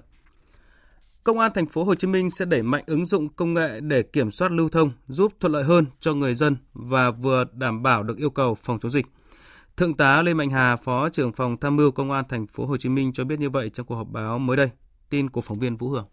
[1.24, 4.04] Công an thành phố Hồ Chí Minh sẽ đẩy mạnh ứng dụng công nghệ để
[4.04, 8.04] kiểm soát lưu thông, giúp thuận lợi hơn cho người dân và vừa đảm bảo
[8.04, 9.06] được yêu cầu phòng chống dịch.
[9.78, 12.78] Thượng tá Lê Mạnh Hà, Phó trưởng phòng tham mưu Công an thành phố Hồ
[12.78, 14.70] Chí Minh cho biết như vậy trong cuộc họp báo mới đây.
[15.10, 16.06] Tin của phóng viên Vũ Hưởng.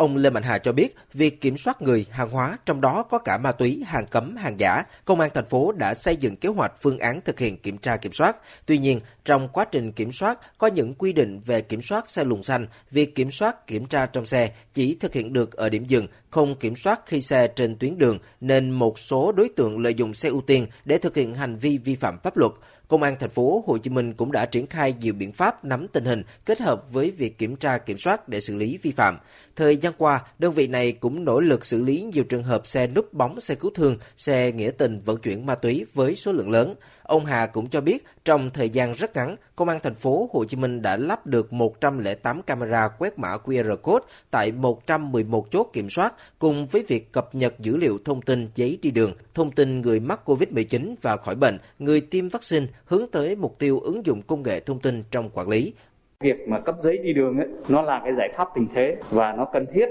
[0.00, 3.18] Ông Lê Mạnh Hà cho biết, việc kiểm soát người, hàng hóa, trong đó có
[3.18, 6.48] cả ma túy, hàng cấm, hàng giả, công an thành phố đã xây dựng kế
[6.48, 8.36] hoạch phương án thực hiện kiểm tra kiểm soát.
[8.66, 12.24] Tuy nhiên, trong quá trình kiểm soát có những quy định về kiểm soát xe
[12.24, 15.84] luồng xanh, việc kiểm soát kiểm tra trong xe chỉ thực hiện được ở điểm
[15.84, 19.94] dừng, không kiểm soát khi xe trên tuyến đường nên một số đối tượng lợi
[19.94, 22.52] dụng xe ưu tiên để thực hiện hành vi vi phạm pháp luật.
[22.90, 25.86] Công an thành phố Hồ Chí Minh cũng đã triển khai nhiều biện pháp nắm
[25.92, 29.18] tình hình kết hợp với việc kiểm tra kiểm soát để xử lý vi phạm.
[29.56, 32.86] Thời gian qua, đơn vị này cũng nỗ lực xử lý nhiều trường hợp xe
[32.86, 36.50] núp bóng xe cứu thương, xe nghĩa tình vận chuyển ma túy với số lượng
[36.50, 36.74] lớn.
[37.10, 40.44] Ông Hà cũng cho biết trong thời gian rất ngắn, Công an thành phố Hồ
[40.44, 45.90] Chí Minh đã lắp được 108 camera quét mã QR code tại 111 chốt kiểm
[45.90, 49.80] soát cùng với việc cập nhật dữ liệu thông tin giấy đi đường, thông tin
[49.80, 54.22] người mắc COVID-19 và khỏi bệnh, người tiêm vaccine hướng tới mục tiêu ứng dụng
[54.22, 55.72] công nghệ thông tin trong quản lý.
[56.20, 59.32] Việc mà cấp giấy đi đường ấy, nó là cái giải pháp tình thế và
[59.32, 59.86] nó cần thiết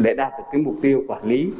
[0.00, 1.50] để đạt được cái mục tiêu quản lý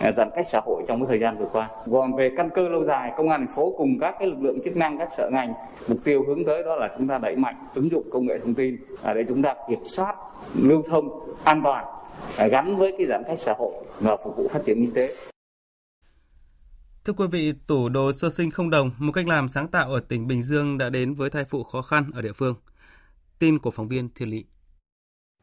[0.00, 1.70] giãn cách xã hội trong cái thời gian vừa qua.
[1.92, 4.58] Còn về căn cơ lâu dài, công an thành phố cùng các cái lực lượng
[4.64, 5.54] chức năng, các sở ngành
[5.88, 8.54] mục tiêu hướng tới đó là chúng ta đẩy mạnh ứng dụng công nghệ thông
[8.54, 10.14] tin à, để chúng ta kiểm soát
[10.62, 11.84] lưu thông an toàn
[12.36, 15.14] à, gắn với cái giãn cách xã hội và phục vụ phát triển kinh tế.
[17.04, 20.00] Thưa quý vị, tủ đồ sơ sinh không đồng, một cách làm sáng tạo ở
[20.08, 22.54] tỉnh Bình Dương đã đến với thai phụ khó khăn ở địa phương.
[23.38, 24.44] Tin của phóng viên Thiên Lý.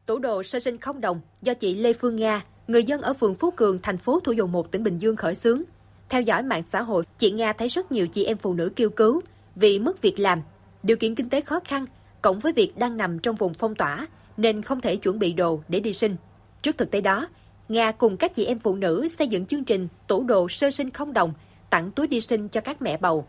[0.06, 3.34] Tủ đồ sơ sinh không đồng do chị Lê Phương Nga, người dân ở phường
[3.34, 5.62] Phú Cường, thành phố Thủ Dầu Một, tỉnh Bình Dương khởi xướng.
[6.08, 8.90] Theo dõi mạng xã hội, chị Nga thấy rất nhiều chị em phụ nữ kêu
[8.90, 9.20] cứu
[9.54, 10.42] vì mất việc làm,
[10.82, 11.86] điều kiện kinh tế khó khăn,
[12.22, 15.60] cộng với việc đang nằm trong vùng phong tỏa nên không thể chuẩn bị đồ
[15.68, 16.16] để đi sinh.
[16.62, 17.28] Trước thực tế đó,
[17.68, 20.90] Nga cùng các chị em phụ nữ xây dựng chương trình tủ đồ sơ sinh
[20.90, 21.32] không đồng,
[21.70, 23.26] tặng túi đi sinh cho các mẹ bầu.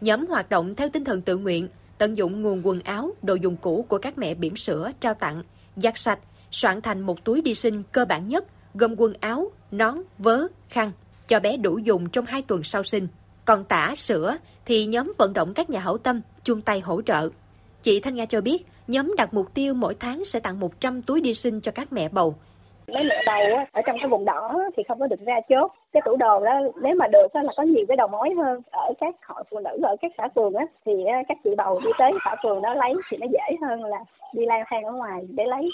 [0.00, 1.68] Nhóm hoạt động theo tinh thần tự nguyện,
[1.98, 5.42] tận dụng nguồn quần áo, đồ dùng cũ của các mẹ bỉm sữa trao tặng,
[5.76, 6.18] giặt sạch,
[6.50, 8.44] soạn thành một túi đi sinh cơ bản nhất
[8.78, 10.92] gồm quần áo, nón, vớ, khăn,
[11.28, 13.08] cho bé đủ dùng trong hai tuần sau sinh.
[13.44, 17.28] Còn tả, sữa thì nhóm vận động các nhà hảo tâm chung tay hỗ trợ.
[17.82, 21.20] Chị Thanh Nga cho biết, nhóm đặt mục tiêu mỗi tháng sẽ tặng 100 túi
[21.20, 22.34] đi sinh cho các mẹ bầu.
[22.88, 25.72] Mấy mẹ bầu ở trong cái vùng đỏ thì không có được ra chốt.
[25.92, 28.60] Cái tủ đồ đó nếu mà được là có nhiều cái đầu mối hơn.
[28.70, 30.92] Ở các hội phụ nữ ở các xã phường á, thì
[31.28, 33.98] các chị bầu đi tới xã phường đó lấy thì nó dễ hơn là
[34.32, 35.70] đi lang thang ở ngoài để lấy.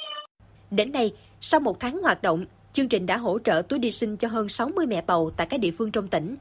[0.70, 4.16] Đến nay, sau một tháng hoạt động, chương trình đã hỗ trợ túi đi sinh
[4.16, 6.37] cho hơn 60 mẹ bầu tại các địa phương trong tỉnh.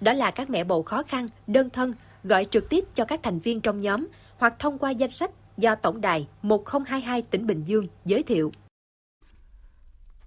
[0.00, 3.38] Đó là các mẹ bầu khó khăn, đơn thân, gọi trực tiếp cho các thành
[3.38, 4.06] viên trong nhóm
[4.38, 8.52] hoặc thông qua danh sách do Tổng đài 1022 tỉnh Bình Dương giới thiệu.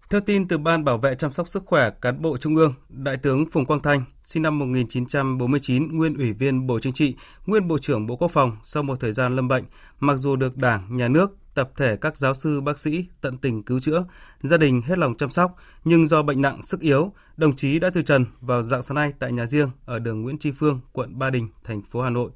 [0.10, 3.18] Theo tin từ Ban Bảo vệ chăm sóc sức khỏe cán bộ Trung ương, Đại
[3.18, 7.16] tướng Phùng Quang Thanh, sinh năm 1949, nguyên Ủy viên Bộ Chính trị,
[7.46, 9.64] nguyên Bộ trưởng Bộ Quốc phòng sau một thời gian lâm bệnh,
[10.00, 13.64] mặc dù được Đảng, Nhà nước, tập thể các giáo sư bác sĩ tận tình
[13.64, 14.06] cứu chữa,
[14.40, 17.90] gia đình hết lòng chăm sóc, nhưng do bệnh nặng sức yếu, đồng chí đã
[17.90, 21.20] từ trần vào dạng sáng nay tại nhà riêng ở đường Nguyễn Tri Phương, quận
[21.20, 22.32] Ba Đình, thành phố Hà Nội.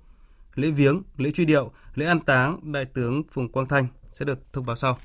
[0.56, 4.54] Lễ viếng, lễ truy điệu, lễ an táng Đại tướng Phùng Quang Thanh sẽ được
[4.54, 4.98] thông báo sau.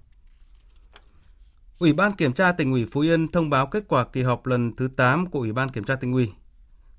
[1.78, 4.76] Ủy ban Kiểm tra tỉnh ủy Phú Yên thông báo kết quả kỳ họp lần
[4.76, 6.32] thứ 8 của Ủy ban Kiểm tra tỉnh ủy.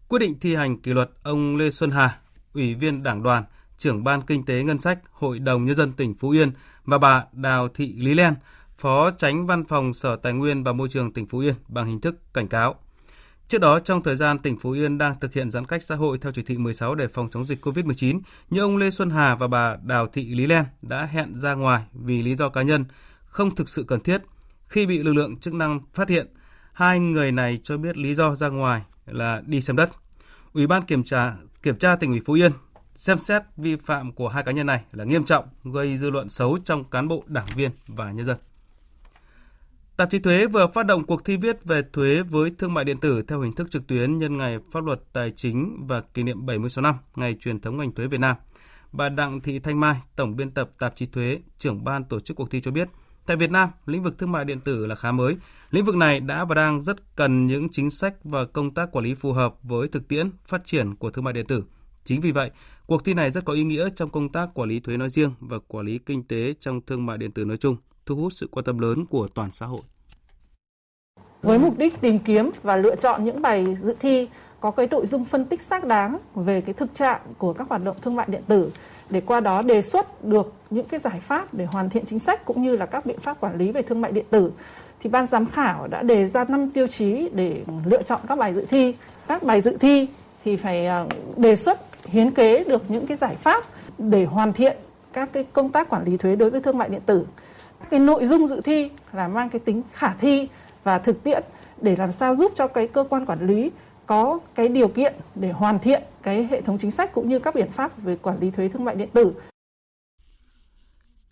[0.08, 2.20] Quyết định thi hành kỷ luật ông Lê Xuân Hà,
[2.54, 3.44] Ủy viên Đảng đoàn,
[3.78, 6.52] trưởng ban Kinh tế Ngân sách Hội đồng Nhân dân tỉnh Phú Yên
[6.86, 8.34] và bà Đào Thị Lý Len,
[8.78, 12.02] Phó Tránh Văn phòng Sở Tài nguyên và Môi trường tỉnh Phú Yên bằng hình
[12.02, 12.76] thức cảnh cáo.
[13.48, 16.18] Trước đó, trong thời gian tỉnh Phú Yên đang thực hiện giãn cách xã hội
[16.18, 19.48] theo chỉ thị 16 để phòng chống dịch COVID-19, như ông Lê Xuân Hà và
[19.48, 22.86] bà Đào Thị Lý Len đã hẹn ra ngoài vì lý do cá nhân,
[23.26, 24.22] không thực sự cần thiết.
[24.68, 26.28] Khi bị lực lượng chức năng phát hiện,
[26.74, 29.92] hai người này cho biết lý do ra ngoài là đi xem đất.
[30.54, 31.34] Ủy ban kiểm tra
[31.64, 32.52] kiểm tra tỉnh ủy Phú Yên
[32.96, 36.30] xem xét vi phạm của hai cá nhân này là nghiêm trọng, gây dư luận
[36.30, 38.38] xấu trong cán bộ, đảng viên và nhân dân.
[39.98, 42.98] Tạp chí Thuế vừa phát động cuộc thi viết về thuế với thương mại điện
[42.98, 46.46] tử theo hình thức trực tuyến nhân ngày pháp luật tài chính và kỷ niệm
[46.46, 48.36] 76 năm ngày truyền thống ngành thuế Việt Nam.
[48.92, 52.38] Bà Đặng Thị Thanh Mai, Tổng biên tập tạp chí Thuế, trưởng ban tổ chức
[52.38, 52.90] cuộc thi cho biết,
[53.26, 55.38] tại Việt Nam, lĩnh vực thương mại điện tử là khá mới.
[55.72, 59.06] Lĩnh vực này đã và đang rất cần những chính sách và công tác quản
[59.06, 61.64] lý phù hợp với thực tiễn phát triển của thương mại điện tử.
[62.06, 62.52] Chính vì vậy,
[62.88, 65.32] Cuộc thi này rất có ý nghĩa trong công tác quản lý thuế nói riêng
[65.40, 68.48] và quản lý kinh tế trong thương mại điện tử nói chung, thu hút sự
[68.52, 69.82] quan tâm lớn của toàn xã hội.
[71.42, 74.28] Với mục đích tìm kiếm và lựa chọn những bài dự thi
[74.60, 77.84] có cái nội dung phân tích xác đáng về cái thực trạng của các hoạt
[77.84, 78.72] động thương mại điện tử
[79.10, 82.46] để qua đó đề xuất được những cái giải pháp để hoàn thiện chính sách
[82.46, 84.52] cũng như là các biện pháp quản lý về thương mại điện tử
[85.00, 88.54] thì ban giám khảo đã đề ra 5 tiêu chí để lựa chọn các bài
[88.54, 88.96] dự thi.
[89.28, 90.08] Các bài dự thi
[90.46, 93.66] thì phải ờ, đề xuất hiến kế được những cái giải pháp
[93.98, 94.78] để hoàn thiện
[95.14, 97.26] các cái công tác quản lý thuế đối với thương mại điện tử.
[97.90, 100.48] Cái nội dung dự thi là mang cái tính khả thi
[100.84, 101.44] và thực tiễn
[101.82, 103.72] để làm sao giúp cho cái cơ quan quản lý
[104.06, 107.56] có cái điều kiện để hoàn thiện cái hệ thống chính sách cũng như các
[107.56, 109.34] biện pháp về quản lý thuế thương mại điện tử.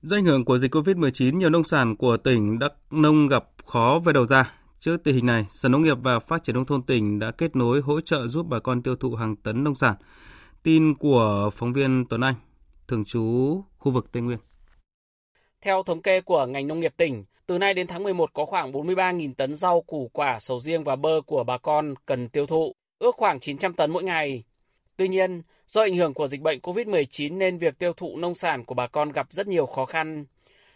[0.01, 4.01] Do ảnh hưởng của dịch COVID-19, nhiều nông sản của tỉnh Đắk Nông gặp khó
[4.05, 4.51] về đầu ra.
[4.79, 7.55] Trước tình hình này, Sở Nông nghiệp và Phát triển nông thôn tỉnh đã kết
[7.55, 9.95] nối hỗ trợ giúp bà con tiêu thụ hàng tấn nông sản.
[10.63, 12.35] Tin của phóng viên Tuấn Anh,
[12.87, 14.39] thường trú khu vực Tây Nguyên.
[15.61, 18.71] Theo thống kê của ngành nông nghiệp tỉnh, từ nay đến tháng 11 có khoảng
[18.71, 22.73] 43.000 tấn rau, củ quả, sầu riêng và bơ của bà con cần tiêu thụ,
[22.99, 24.43] ước khoảng 900 tấn mỗi ngày.
[24.97, 28.65] Tuy nhiên, Do ảnh hưởng của dịch bệnh COVID-19 nên việc tiêu thụ nông sản
[28.65, 30.25] của bà con gặp rất nhiều khó khăn.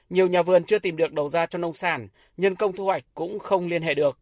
[0.10, 3.04] Nhiều nhà vườn chưa tìm được đầu ra cho nông sản, nhân công thu hoạch
[3.14, 4.20] cũng không liên hệ được.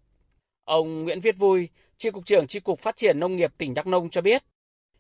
[0.63, 3.87] Ông Nguyễn Viết Vui, Chi cục trưởng Chi cục Phát triển Nông nghiệp tỉnh Đắk
[3.87, 4.43] Nông cho biết,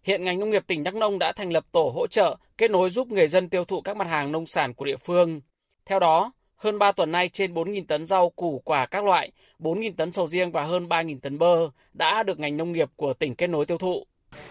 [0.05, 2.89] hiện ngành nông nghiệp tỉnh Đắk Nông đã thành lập tổ hỗ trợ kết nối
[2.89, 5.41] giúp người dân tiêu thụ các mặt hàng nông sản của địa phương.
[5.85, 9.93] Theo đó, hơn 3 tuần nay trên 4.000 tấn rau củ quả các loại, 4.000
[9.97, 13.35] tấn sầu riêng và hơn 3.000 tấn bơ đã được ngành nông nghiệp của tỉnh
[13.35, 14.03] kết nối tiêu thụ.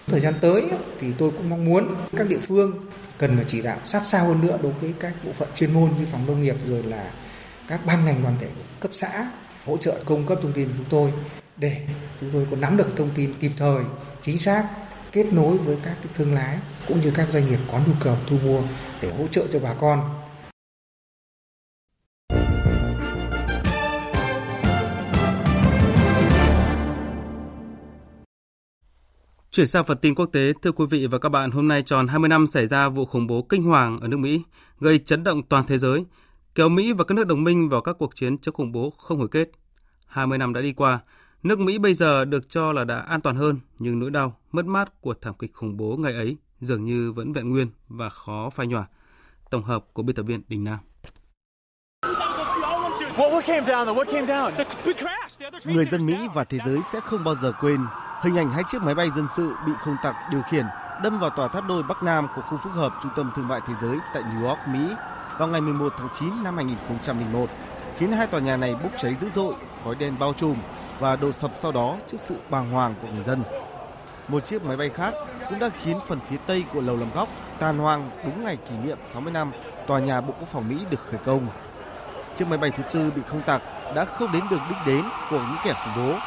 [0.06, 0.62] Thời gian tới
[1.00, 2.86] thì tôi cũng mong muốn các địa phương
[3.18, 5.90] cần phải chỉ đạo sát sao hơn nữa đối với các bộ phận chuyên môn
[5.98, 7.10] như phòng nông nghiệp rồi là
[7.68, 8.48] các ban ngành đoàn thể
[8.80, 9.30] cấp xã
[9.64, 11.12] hỗ trợ cung cấp thông tin chúng tôi
[11.56, 11.86] để
[12.20, 13.84] chúng tôi có nắm được thông tin kịp thời,
[14.22, 14.68] chính xác,
[15.14, 18.38] kết nối với các thương lái cũng như các doanh nghiệp có nhu cầu thu
[18.44, 18.62] mua
[19.02, 20.20] để hỗ trợ cho bà con
[29.50, 32.08] Chuyển sang phần tin quốc tế, thưa quý vị và các bạn, hôm nay tròn
[32.08, 34.42] 20 năm xảy ra vụ khủng bố kinh hoàng ở nước Mỹ,
[34.80, 36.04] gây chấn động toàn thế giới,
[36.54, 39.18] kéo Mỹ và các nước đồng minh vào các cuộc chiến chống khủng bố không
[39.18, 39.50] hồi kết.
[40.06, 40.98] 20 năm đã đi qua,
[41.44, 44.66] nước Mỹ bây giờ được cho là đã an toàn hơn, nhưng nỗi đau, mất
[44.66, 48.50] mát của thảm kịch khủng bố ngày ấy dường như vẫn vẹn nguyên và khó
[48.50, 48.86] phai nhòa.
[49.50, 50.78] Tổng hợp của biên tập viên Đình Nam.
[55.64, 57.80] Người dân Mỹ và thế giới sẽ không bao giờ quên.
[58.22, 60.64] Hình ảnh hai chiếc máy bay dân sự bị không tặc điều khiển
[61.02, 63.60] đâm vào tòa tháp đôi Bắc Nam của khu phức hợp Trung tâm Thương mại
[63.66, 64.94] Thế giới tại New York, Mỹ
[65.38, 67.50] vào ngày 11 tháng 9 năm 2001,
[67.98, 69.54] khiến hai tòa nhà này bốc cháy dữ dội,
[69.84, 70.56] khói đen bao trùm
[70.98, 73.42] và đổ sập sau đó trước sự bàng hoàng của người dân.
[74.28, 75.14] Một chiếc máy bay khác
[75.48, 77.28] cũng đã khiến phần phía tây của lầu làm góc
[77.58, 79.52] tàn hoang đúng ngày kỷ niệm 60 năm
[79.86, 81.48] tòa nhà Bộ Quốc phòng Mỹ được khởi công.
[82.34, 83.62] Chiếc máy bay thứ tư bị không tặc
[83.94, 86.18] đã không đến được đích đến của những kẻ khủng bố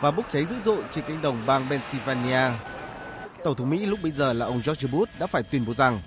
[0.00, 2.50] và bốc cháy dữ dội trên cánh đồng bang Pennsylvania.
[3.44, 6.00] Tổng thống Mỹ lúc bây giờ là ông George Bush đã phải tuyên bố rằng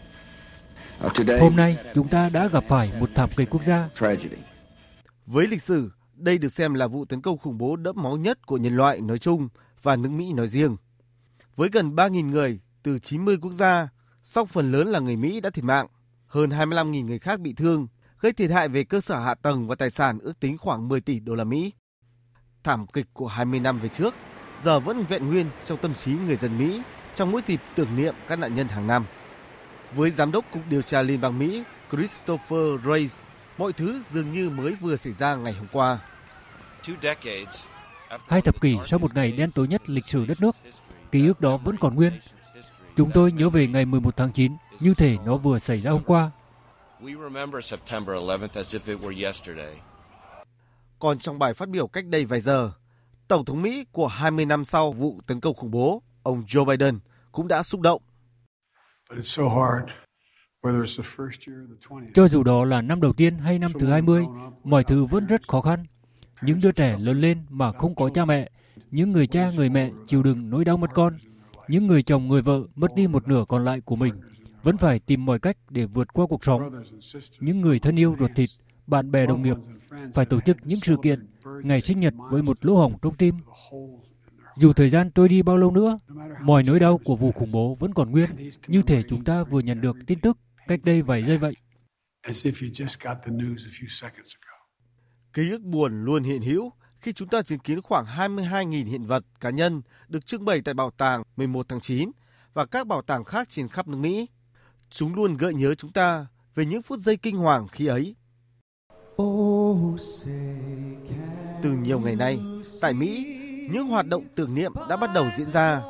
[1.39, 3.89] Hôm nay chúng ta đã gặp phải một thảm kịch quốc gia.
[5.32, 8.48] Với lịch sử, đây được xem là vụ tấn công khủng bố đẫm máu nhất
[8.48, 9.50] của nhân loại nói chung
[9.82, 10.78] và nước Mỹ nói riêng.
[11.56, 13.89] Với gần 3.000 người từ 90 quốc gia,
[14.22, 15.88] song phần lớn là người Mỹ đã thiệt mạng,
[16.28, 17.88] hơn 25.000 người khác bị thương,
[18.20, 21.02] gây thiệt hại về cơ sở hạ tầng và tài sản ước tính khoảng 10
[21.02, 21.74] tỷ đô la Mỹ
[22.63, 24.13] thảm kịch của 20 năm về trước
[24.63, 26.82] giờ vẫn vẹn nguyên trong tâm trí người dân Mỹ
[27.15, 29.06] trong mỗi dịp tưởng niệm các nạn nhân hàng năm.
[29.96, 34.50] Với giám đốc cục điều tra Liên bang Mỹ Christopher Reyes mọi thứ dường như
[34.50, 36.00] mới vừa xảy ra ngày hôm qua.
[38.28, 40.56] Hai thập kỷ sau một ngày đen tối nhất lịch sử đất nước,
[41.12, 42.20] ký ức đó vẫn còn nguyên.
[42.96, 46.04] Chúng tôi nhớ về ngày 11 tháng 9 như thể nó vừa xảy ra hôm
[46.04, 46.32] qua.
[51.00, 52.72] Còn trong bài phát biểu cách đây vài giờ,
[53.28, 57.00] Tổng thống Mỹ của 20 năm sau vụ tấn công khủng bố, ông Joe Biden
[57.32, 58.02] cũng đã xúc động.
[62.13, 64.26] Cho dù đó là năm đầu tiên hay năm thứ 20,
[64.63, 65.86] mọi thứ vẫn rất khó khăn.
[66.41, 68.52] Những đứa trẻ lớn lên mà không có cha mẹ,
[68.91, 71.17] những người cha người mẹ chịu đựng nỗi đau mất con,
[71.67, 74.13] những người chồng người vợ mất đi một nửa còn lại của mình,
[74.63, 76.84] vẫn phải tìm mọi cách để vượt qua cuộc sống.
[77.39, 78.50] Những người thân yêu ruột thịt,
[78.88, 79.58] bạn bè đồng nghiệp
[80.13, 81.28] phải tổ chức những sự kiện,
[81.63, 83.36] ngày sinh nhật với một lỗ hổng trong tim.
[84.58, 85.97] Dù thời gian tôi đi bao lâu nữa,
[86.41, 88.30] mọi nỗi đau của vụ khủng bố vẫn còn nguyên,
[88.67, 90.38] như thể chúng ta vừa nhận được tin tức
[90.72, 91.54] cách đây vài giây vậy.
[95.34, 99.24] Ký ức buồn luôn hiện hữu khi chúng ta chứng kiến khoảng 22.000 hiện vật
[99.40, 102.12] cá nhân được trưng bày tại bảo tàng 11 tháng 9
[102.54, 104.28] và các bảo tàng khác trên khắp nước Mỹ.
[104.90, 108.16] Chúng luôn gợi nhớ chúng ta về những phút giây kinh hoàng khi ấy.
[111.64, 112.40] Từ nhiều ngày nay,
[112.82, 113.38] tại Mỹ,
[113.72, 115.82] những hoạt động tưởng niệm đã bắt đầu diễn ra.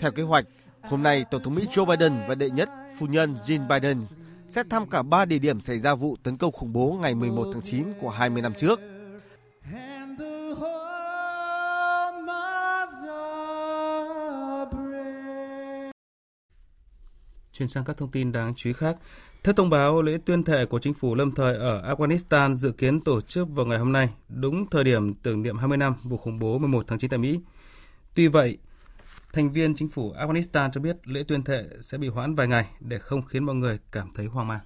[0.00, 0.44] Theo kế hoạch,
[0.82, 4.02] hôm nay Tổng thống Mỹ Joe Biden và đệ nhất phu nhân Jill Biden
[4.48, 7.46] sẽ thăm cả ba địa điểm xảy ra vụ tấn công khủng bố ngày 11
[7.52, 8.80] tháng 9 của 20 năm trước.
[17.52, 18.96] Chuyển sang các thông tin đáng chú ý khác.
[19.44, 23.00] Theo thông báo, lễ tuyên thệ của chính phủ lâm thời ở Afghanistan dự kiến
[23.00, 26.38] tổ chức vào ngày hôm nay, đúng thời điểm tưởng niệm 20 năm vụ khủng
[26.38, 27.40] bố 11 tháng 9 tại Mỹ.
[28.14, 28.58] Tuy vậy,
[29.38, 32.66] thành viên chính phủ Afghanistan cho biết lễ tuyên thệ sẽ bị hoãn vài ngày
[32.80, 34.60] để không khiến mọi người cảm thấy hoang mang.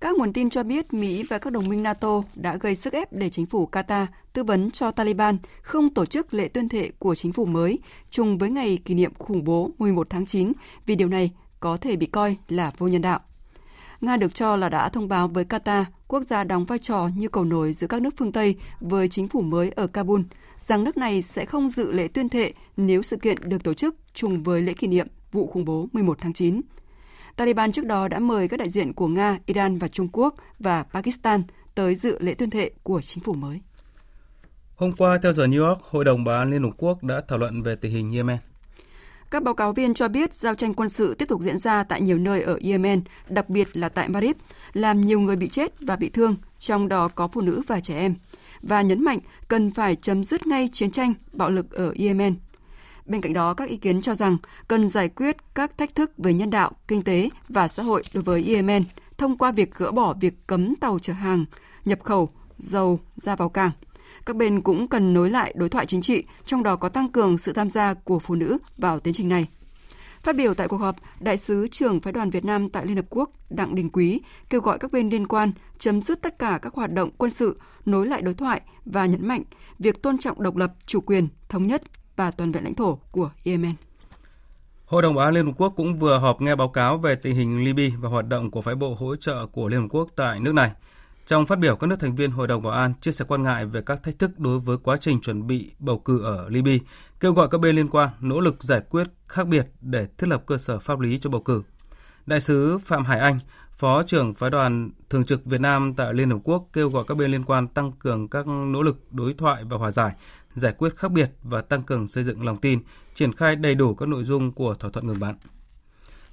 [0.00, 3.12] Các nguồn tin cho biết Mỹ và các đồng minh NATO đã gây sức ép
[3.12, 7.14] để chính phủ Qatar tư vấn cho Taliban không tổ chức lễ tuyên thệ của
[7.14, 7.78] chính phủ mới
[8.10, 10.52] trùng với ngày kỷ niệm khủng bố 11 tháng 9
[10.86, 11.30] vì điều này
[11.60, 13.20] có thể bị coi là vô nhân đạo.
[14.00, 17.28] Nga được cho là đã thông báo với Qatar, quốc gia đóng vai trò như
[17.28, 20.20] cầu nối giữa các nước phương Tây với chính phủ mới ở Kabul,
[20.66, 23.96] rằng nước này sẽ không dự lễ tuyên thệ nếu sự kiện được tổ chức
[24.14, 26.60] trùng với lễ kỷ niệm vụ khủng bố 11 tháng 9.
[27.36, 30.82] Taliban trước đó đã mời các đại diện của Nga, Iran và Trung Quốc và
[30.82, 31.42] Pakistan
[31.74, 33.60] tới dự lễ tuyên thệ của chính phủ mới.
[34.76, 37.38] Hôm qua, theo giờ New York, Hội đồng Bảo an Liên Hợp Quốc đã thảo
[37.38, 38.36] luận về tình hình Yemen.
[39.30, 42.00] Các báo cáo viên cho biết giao tranh quân sự tiếp tục diễn ra tại
[42.00, 44.36] nhiều nơi ở Yemen, đặc biệt là tại Marib,
[44.72, 47.98] làm nhiều người bị chết và bị thương, trong đó có phụ nữ và trẻ
[47.98, 48.14] em,
[48.62, 52.34] và nhấn mạnh cần phải chấm dứt ngay chiến tranh, bạo lực ở Yemen.
[53.06, 54.36] Bên cạnh đó, các ý kiến cho rằng
[54.68, 58.22] cần giải quyết các thách thức về nhân đạo, kinh tế và xã hội đối
[58.22, 58.82] với Yemen
[59.18, 61.44] thông qua việc gỡ bỏ việc cấm tàu chở hàng,
[61.84, 62.28] nhập khẩu,
[62.58, 63.70] dầu ra vào cảng.
[64.26, 67.38] Các bên cũng cần nối lại đối thoại chính trị, trong đó có tăng cường
[67.38, 69.46] sự tham gia của phụ nữ vào tiến trình này.
[70.22, 73.06] Phát biểu tại cuộc họp, Đại sứ trưởng phái đoàn Việt Nam tại Liên Hợp
[73.10, 76.74] Quốc Đặng Đình Quý kêu gọi các bên liên quan chấm dứt tất cả các
[76.74, 79.42] hoạt động quân sự, nối lại đối thoại và nhấn mạnh
[79.78, 81.82] việc tôn trọng độc lập, chủ quyền, thống nhất
[82.16, 83.74] và toàn vẹn lãnh thổ của Yemen.
[84.86, 87.36] Hội đồng Bảo an Liên Hợp Quốc cũng vừa họp nghe báo cáo về tình
[87.36, 90.40] hình Libya và hoạt động của phái bộ hỗ trợ của Liên Hợp Quốc tại
[90.40, 90.70] nước này.
[91.26, 93.66] Trong phát biểu, các nước thành viên Hội đồng Bảo an chia sẻ quan ngại
[93.66, 96.84] về các thách thức đối với quá trình chuẩn bị bầu cử ở Libya,
[97.20, 100.42] kêu gọi các bên liên quan nỗ lực giải quyết khác biệt để thiết lập
[100.46, 101.62] cơ sở pháp lý cho bầu cử.
[102.26, 103.38] Đại sứ Phạm Hải Anh,
[103.76, 107.16] Phó trưởng phái đoàn thường trực Việt Nam tại Liên Hợp Quốc kêu gọi các
[107.16, 110.12] bên liên quan tăng cường các nỗ lực đối thoại và hòa giải,
[110.54, 112.80] giải quyết khác biệt và tăng cường xây dựng lòng tin,
[113.14, 115.34] triển khai đầy đủ các nội dung của thỏa thuận ngừng bắn.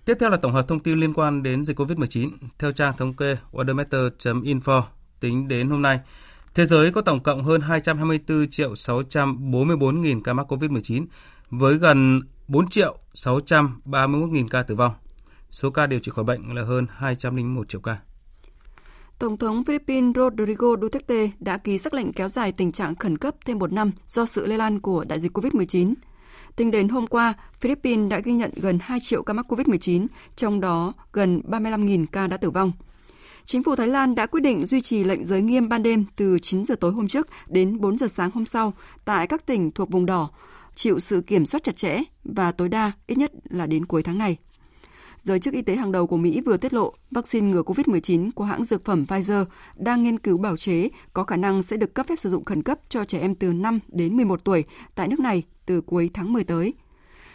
[0.05, 2.29] Tiếp theo là tổng hợp thông tin liên quan đến dịch COVID-19.
[2.59, 4.81] Theo trang thống kê worldometer.info,
[5.19, 5.99] tính đến hôm nay,
[6.53, 11.05] thế giới có tổng cộng hơn 224 triệu 644 nghìn ca mắc COVID-19
[11.49, 14.93] với gần 4 triệu 631 nghìn ca tử vong.
[15.53, 17.97] Số ca điều trị khỏi bệnh là hơn 201 triệu ca.
[19.19, 23.35] Tổng thống Philippines Rodrigo Duterte đã ký sắc lệnh kéo dài tình trạng khẩn cấp
[23.45, 25.93] thêm một năm do sự lây lan của đại dịch COVID-19.
[26.55, 30.61] Tính đến hôm qua, Philippines đã ghi nhận gần 2 triệu ca mắc COVID-19, trong
[30.61, 32.71] đó gần 35.000 ca đã tử vong.
[33.45, 36.39] Chính phủ Thái Lan đã quyết định duy trì lệnh giới nghiêm ban đêm từ
[36.39, 38.73] 9 giờ tối hôm trước đến 4 giờ sáng hôm sau
[39.05, 40.29] tại các tỉnh thuộc vùng đỏ,
[40.75, 44.17] chịu sự kiểm soát chặt chẽ và tối đa ít nhất là đến cuối tháng
[44.17, 44.37] này.
[45.23, 48.43] Giới chức y tế hàng đầu của Mỹ vừa tiết lộ vaccine ngừa COVID-19 của
[48.43, 49.45] hãng dược phẩm Pfizer
[49.75, 52.63] đang nghiên cứu bảo chế có khả năng sẽ được cấp phép sử dụng khẩn
[52.63, 54.63] cấp cho trẻ em từ 5 đến 11 tuổi
[54.95, 56.73] tại nước này từ cuối tháng 10 tới.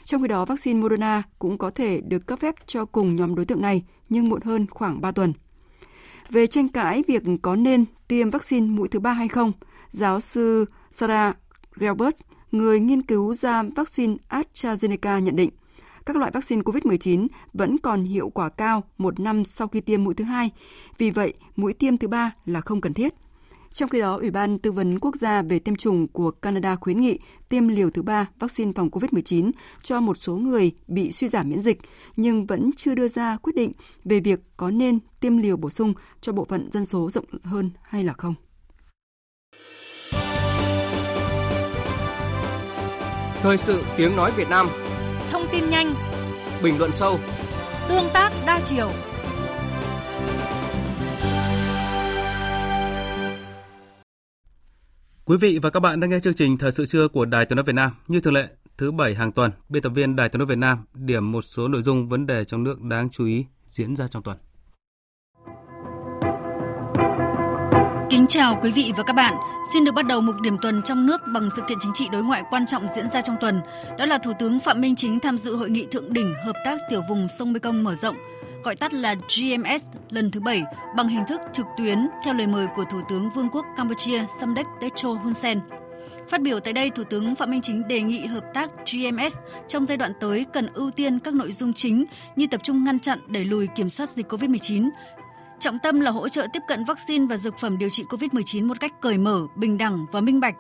[0.05, 3.45] Trong khi đó, vaccine Moderna cũng có thể được cấp phép cho cùng nhóm đối
[3.45, 5.33] tượng này, nhưng muộn hơn khoảng 3 tuần.
[6.31, 9.53] Về tranh cãi việc có nên tiêm vaccine mũi thứ ba hay không,
[9.91, 11.37] giáo sư Sarah
[11.77, 12.17] Gelbert,
[12.53, 15.51] người nghiên cứu ra vaccine AstraZeneca nhận định,
[16.09, 20.15] các loại vaccine COVID-19 vẫn còn hiệu quả cao một năm sau khi tiêm mũi
[20.15, 20.51] thứ hai.
[20.99, 23.15] Vì vậy, mũi tiêm thứ ba là không cần thiết.
[23.71, 27.01] Trong khi đó, Ủy ban Tư vấn Quốc gia về tiêm chủng của Canada khuyến
[27.01, 29.51] nghị tiêm liều thứ ba vaccine phòng COVID-19
[29.83, 31.79] cho một số người bị suy giảm miễn dịch,
[32.17, 33.73] nhưng vẫn chưa đưa ra quyết định
[34.05, 37.71] về việc có nên tiêm liều bổ sung cho bộ phận dân số rộng hơn
[37.83, 38.35] hay là không.
[43.43, 44.67] Thời sự tiếng nói Việt Nam
[45.53, 45.95] tin nhanh
[46.63, 47.19] Bình luận sâu
[47.89, 48.91] Tương tác đa chiều
[55.25, 57.57] Quý vị và các bạn đang nghe chương trình Thời sự trưa của Đài Tiếng
[57.57, 57.91] nói Việt Nam.
[58.09, 60.79] Như thường lệ, thứ bảy hàng tuần, biên tập viên Đài Tiếng nói Việt Nam
[60.95, 64.23] điểm một số nội dung vấn đề trong nước đáng chú ý diễn ra trong
[64.23, 64.37] tuần.
[68.29, 69.35] Chào quý vị và các bạn.
[69.73, 72.23] Xin được bắt đầu mục điểm tuần trong nước bằng sự kiện chính trị đối
[72.23, 73.61] ngoại quan trọng diễn ra trong tuần.
[73.99, 76.79] Đó là Thủ tướng Phạm Minh Chính tham dự hội nghị thượng đỉnh hợp tác
[76.91, 78.17] tiểu vùng sông Mekong mở rộng,
[78.65, 80.63] gọi tắt là GMS lần thứ 7
[80.97, 84.67] bằng hình thức trực tuyến theo lời mời của Thủ tướng Vương quốc Campuchia Samdech
[84.81, 85.61] Techo Hun Sen.
[86.29, 89.37] Phát biểu tại đây, Thủ tướng Phạm Minh Chính đề nghị hợp tác GMS
[89.69, 92.05] trong giai đoạn tới cần ưu tiên các nội dung chính
[92.37, 94.89] như tập trung ngăn chặn đẩy lùi kiểm soát dịch COVID-19,
[95.61, 98.81] Trọng tâm là hỗ trợ tiếp cận vaccine và dược phẩm điều trị COVID-19 một
[98.81, 100.55] cách cởi mở, bình đẳng và minh bạch,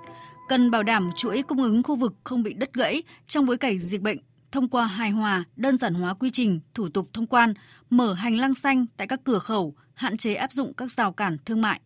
[0.49, 3.78] cần bảo đảm chuỗi cung ứng khu vực không bị đứt gãy trong bối cảnh
[3.78, 4.18] dịch bệnh
[4.53, 7.55] thông qua hài hòa, đơn giản hóa quy trình, thủ tục thông quan,
[7.90, 11.36] mở hành lang xanh tại các cửa khẩu, hạn chế áp dụng các rào cản
[11.44, 11.80] thương mại.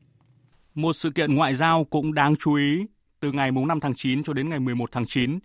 [0.75, 2.87] Một sự kiện ngoại giao cũng đáng chú ý,
[3.21, 5.39] từ ngày 5 tháng 9 cho đến ngày 11 tháng 9,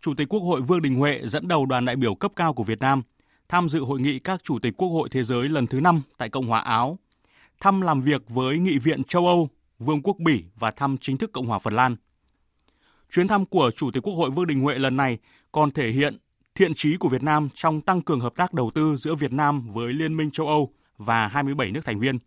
[0.00, 2.62] Chủ tịch Quốc hội Vương Đình Huệ dẫn đầu đoàn đại biểu cấp cao của
[2.62, 3.02] Việt Nam
[3.48, 6.28] tham dự hội nghị các chủ tịch Quốc hội thế giới lần thứ 5 tại
[6.28, 6.98] Cộng hòa Áo,
[7.60, 9.48] thăm làm việc với Nghị viện châu Âu,
[9.78, 11.96] Vương quốc Bỉ và thăm chính thức Cộng hòa Phần Lan.
[13.10, 15.18] Chuyến thăm của Chủ tịch Quốc hội Vương Đình Huệ lần này
[15.52, 16.18] còn thể hiện
[16.54, 19.68] thiện trí của Việt Nam trong tăng cường hợp tác đầu tư giữa Việt Nam
[19.72, 22.18] với Liên minh châu Âu và 27 nước thành viên.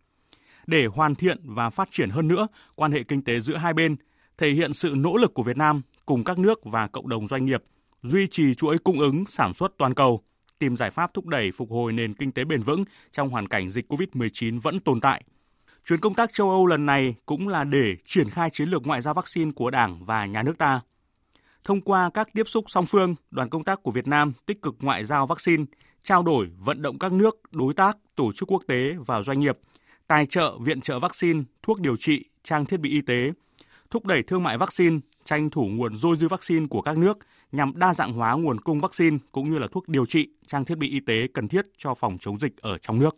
[0.66, 3.96] Để hoàn thiện và phát triển hơn nữa quan hệ kinh tế giữa hai bên,
[4.38, 7.44] thể hiện sự nỗ lực của Việt Nam cùng các nước và cộng đồng doanh
[7.44, 7.64] nghiệp
[8.02, 10.22] duy trì chuỗi cung ứng sản xuất toàn cầu,
[10.58, 13.70] tìm giải pháp thúc đẩy phục hồi nền kinh tế bền vững trong hoàn cảnh
[13.70, 15.22] dịch COVID-19 vẫn tồn tại.
[15.84, 19.02] Chuyến công tác châu Âu lần này cũng là để triển khai chiến lược ngoại
[19.02, 20.80] giao vaccine của Đảng và nhà nước ta.
[21.64, 24.74] Thông qua các tiếp xúc song phương, đoàn công tác của Việt Nam tích cực
[24.80, 25.64] ngoại giao vaccine,
[26.02, 29.58] trao đổi, vận động các nước, đối tác, tổ chức quốc tế và doanh nghiệp,
[30.06, 33.32] tài trợ, viện trợ vaccine, thuốc điều trị, trang thiết bị y tế,
[33.90, 37.18] thúc đẩy thương mại vaccine, tranh thủ nguồn dôi dư vaccine của các nước
[37.54, 40.78] nhằm đa dạng hóa nguồn cung vaccine cũng như là thuốc điều trị, trang thiết
[40.78, 43.16] bị y tế cần thiết cho phòng chống dịch ở trong nước.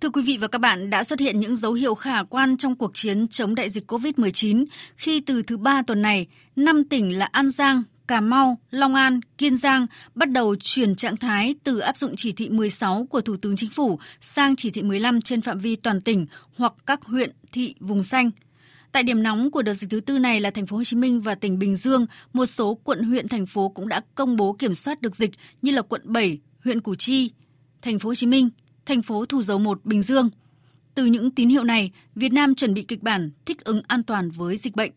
[0.00, 2.76] Thưa quý vị và các bạn, đã xuất hiện những dấu hiệu khả quan trong
[2.76, 4.64] cuộc chiến chống đại dịch COVID-19
[4.96, 6.26] khi từ thứ ba tuần này,
[6.56, 11.16] 5 tỉnh là An Giang, Cà Mau, Long An, Kiên Giang bắt đầu chuyển trạng
[11.16, 14.82] thái từ áp dụng chỉ thị 16 của Thủ tướng Chính phủ sang chỉ thị
[14.82, 16.26] 15 trên phạm vi toàn tỉnh
[16.56, 18.30] hoặc các huyện, thị, vùng xanh.
[18.92, 21.20] Tại điểm nóng của đợt dịch thứ tư này là thành phố Hồ Chí Minh
[21.20, 24.74] và tỉnh Bình Dương, một số quận huyện thành phố cũng đã công bố kiểm
[24.74, 25.30] soát được dịch
[25.62, 27.30] như là quận 7, huyện Củ Chi,
[27.82, 28.50] thành phố Hồ Chí Minh,
[28.86, 30.30] thành phố Thủ Dầu Một, Bình Dương.
[30.94, 34.30] Từ những tín hiệu này, Việt Nam chuẩn bị kịch bản thích ứng an toàn
[34.30, 34.92] với dịch bệnh.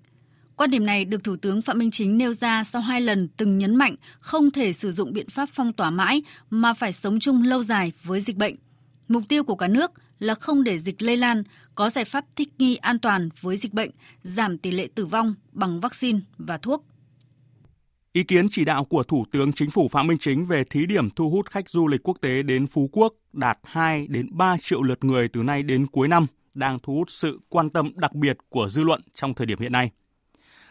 [0.56, 3.58] Quan điểm này được Thủ tướng Phạm Minh Chính nêu ra sau hai lần từng
[3.58, 7.44] nhấn mạnh không thể sử dụng biện pháp phong tỏa mãi mà phải sống chung
[7.44, 8.56] lâu dài với dịch bệnh.
[9.08, 11.44] Mục tiêu của cả nước là không để dịch lây lan,
[11.76, 13.92] có giải pháp thích nghi an toàn với dịch bệnh,
[14.24, 16.86] giảm tỷ lệ tử vong bằng vaccine và thuốc.
[18.14, 21.10] Ý kiến chỉ đạo của Thủ tướng Chính phủ Phạm Minh Chính về thí điểm
[21.10, 24.84] thu hút khách du lịch quốc tế đến Phú Quốc đạt 2 đến 3 triệu
[24.84, 28.38] lượt người từ nay đến cuối năm đang thu hút sự quan tâm đặc biệt
[28.50, 29.92] của dư luận trong thời điểm hiện nay.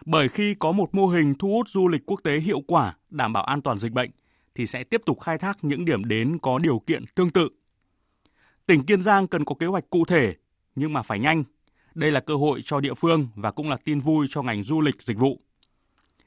[0.07, 3.32] Bởi khi có một mô hình thu hút du lịch quốc tế hiệu quả, đảm
[3.32, 4.11] bảo an toàn dịch bệnh
[4.55, 7.48] thì sẽ tiếp tục khai thác những điểm đến có điều kiện tương tự.
[8.67, 10.35] Tỉnh Kiên Giang cần có kế hoạch cụ thể
[10.75, 11.45] nhưng mà phải nhanh.
[11.95, 14.81] Đây là cơ hội cho địa phương và cũng là tin vui cho ngành du
[14.81, 15.41] lịch dịch vụ.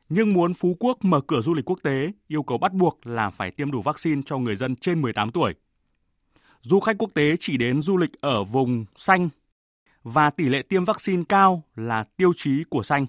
[0.09, 3.29] Nhưng muốn Phú Quốc mở cửa du lịch quốc tế, yêu cầu bắt buộc là
[3.29, 5.53] phải tiêm đủ vaccine cho người dân trên 18 tuổi.
[6.61, 9.29] Du khách quốc tế chỉ đến du lịch ở vùng xanh
[10.03, 13.05] và tỷ lệ tiêm vaccine cao là tiêu chí của xanh.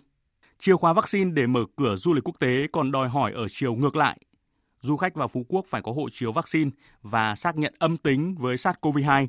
[0.59, 3.75] Chìa khóa vaccine để mở cửa du lịch quốc tế còn đòi hỏi ở chiều
[3.75, 4.18] ngược lại.
[4.85, 6.70] Du khách vào Phú Quốc phải có hộ chiếu vaccine
[7.03, 9.26] và xác nhận âm tính với SARS-CoV-2.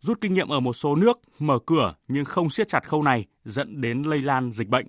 [0.00, 3.24] Rút kinh nghiệm ở một số nước mở cửa nhưng không siết chặt khâu này
[3.44, 4.86] dẫn đến lây lan dịch bệnh.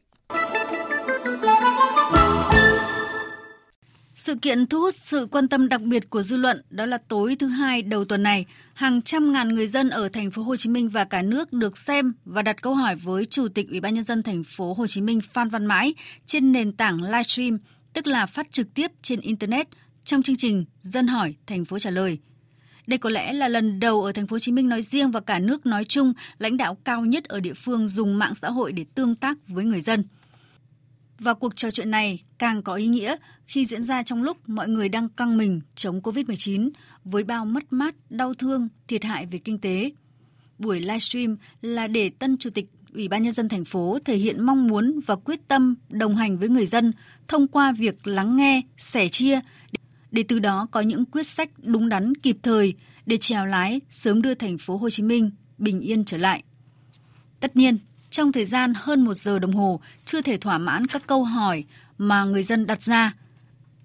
[4.13, 7.35] Sự kiện thu hút sự quan tâm đặc biệt của dư luận đó là tối
[7.39, 10.69] thứ hai đầu tuần này, hàng trăm ngàn người dân ở thành phố Hồ Chí
[10.69, 13.93] Minh và cả nước được xem và đặt câu hỏi với Chủ tịch Ủy ban
[13.93, 15.93] nhân dân thành phố Hồ Chí Minh Phan Văn Mãi
[16.25, 17.57] trên nền tảng livestream,
[17.97, 19.67] tức là phát trực tiếp trên internet
[20.03, 22.19] trong chương trình Dân hỏi thành phố trả lời.
[22.87, 25.19] Đây có lẽ là lần đầu ở thành phố Hồ Chí Minh nói riêng và
[25.19, 28.71] cả nước nói chung, lãnh đạo cao nhất ở địa phương dùng mạng xã hội
[28.71, 30.03] để tương tác với người dân.
[31.19, 34.69] Và cuộc trò chuyện này càng có ý nghĩa khi diễn ra trong lúc mọi
[34.69, 36.69] người đang căng mình chống Covid-19
[37.03, 39.91] với bao mất mát, đau thương, thiệt hại về kinh tế.
[40.59, 42.65] Buổi livestream là để tân chủ tịch
[42.97, 46.37] Ủy ban nhân dân thành phố thể hiện mong muốn và quyết tâm đồng hành
[46.37, 46.91] với người dân
[47.27, 49.39] thông qua việc lắng nghe, sẻ chia
[50.11, 52.73] để từ đó có những quyết sách đúng đắn kịp thời
[53.05, 56.43] để chèo lái sớm đưa thành phố Hồ Chí Minh bình yên trở lại.
[57.39, 57.77] Tất nhiên,
[58.09, 61.63] trong thời gian hơn một giờ đồng hồ chưa thể thỏa mãn các câu hỏi
[61.97, 63.15] mà người dân đặt ra.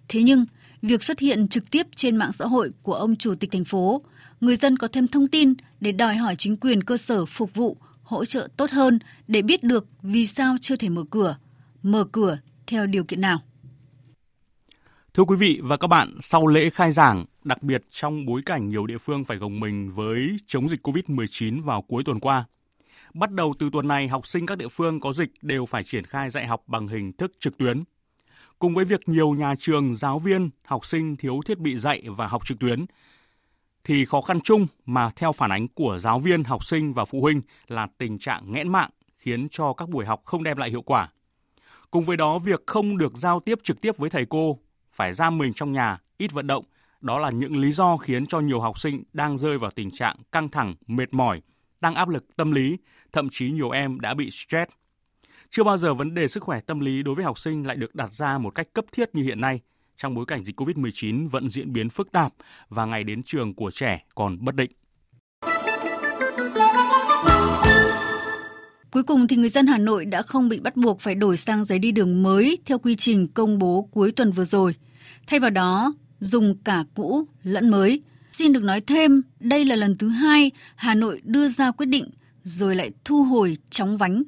[0.08, 0.44] Thế nhưng,
[0.82, 4.02] việc xuất hiện trực tiếp trên mạng xã hội của ông chủ tịch thành phố,
[4.40, 7.76] người dân có thêm thông tin để đòi hỏi chính quyền cơ sở phục vụ,
[8.12, 11.36] hỗ trợ tốt hơn để biết được vì sao chưa thể mở cửa,
[11.82, 13.40] mở cửa theo điều kiện nào.
[15.14, 18.68] Thưa quý vị và các bạn, sau lễ khai giảng, đặc biệt trong bối cảnh
[18.68, 22.44] nhiều địa phương phải gồng mình với chống dịch COVID-19 vào cuối tuần qua,
[23.14, 26.06] Bắt đầu từ tuần này, học sinh các địa phương có dịch đều phải triển
[26.06, 27.82] khai dạy học bằng hình thức trực tuyến.
[28.58, 32.26] Cùng với việc nhiều nhà trường, giáo viên, học sinh thiếu thiết bị dạy và
[32.26, 32.84] học trực tuyến,
[33.84, 37.20] thì khó khăn chung mà theo phản ánh của giáo viên, học sinh và phụ
[37.20, 40.82] huynh là tình trạng nghẽn mạng khiến cho các buổi học không đem lại hiệu
[40.82, 41.08] quả.
[41.90, 44.58] Cùng với đó, việc không được giao tiếp trực tiếp với thầy cô,
[44.92, 46.64] phải giam mình trong nhà, ít vận động,
[47.00, 50.16] đó là những lý do khiến cho nhiều học sinh đang rơi vào tình trạng
[50.32, 51.42] căng thẳng, mệt mỏi,
[51.80, 52.78] tăng áp lực tâm lý,
[53.12, 54.72] thậm chí nhiều em đã bị stress.
[55.50, 57.94] Chưa bao giờ vấn đề sức khỏe tâm lý đối với học sinh lại được
[57.94, 59.60] đặt ra một cách cấp thiết như hiện nay,
[60.02, 62.32] trong bối cảnh dịch COVID-19 vẫn diễn biến phức tạp
[62.68, 64.70] và ngày đến trường của trẻ còn bất định.
[68.90, 71.64] Cuối cùng thì người dân Hà Nội đã không bị bắt buộc phải đổi sang
[71.64, 74.74] giấy đi đường mới theo quy trình công bố cuối tuần vừa rồi.
[75.26, 78.02] Thay vào đó, dùng cả cũ lẫn mới.
[78.32, 82.10] Xin được nói thêm, đây là lần thứ hai Hà Nội đưa ra quyết định
[82.42, 84.22] rồi lại thu hồi chóng vánh.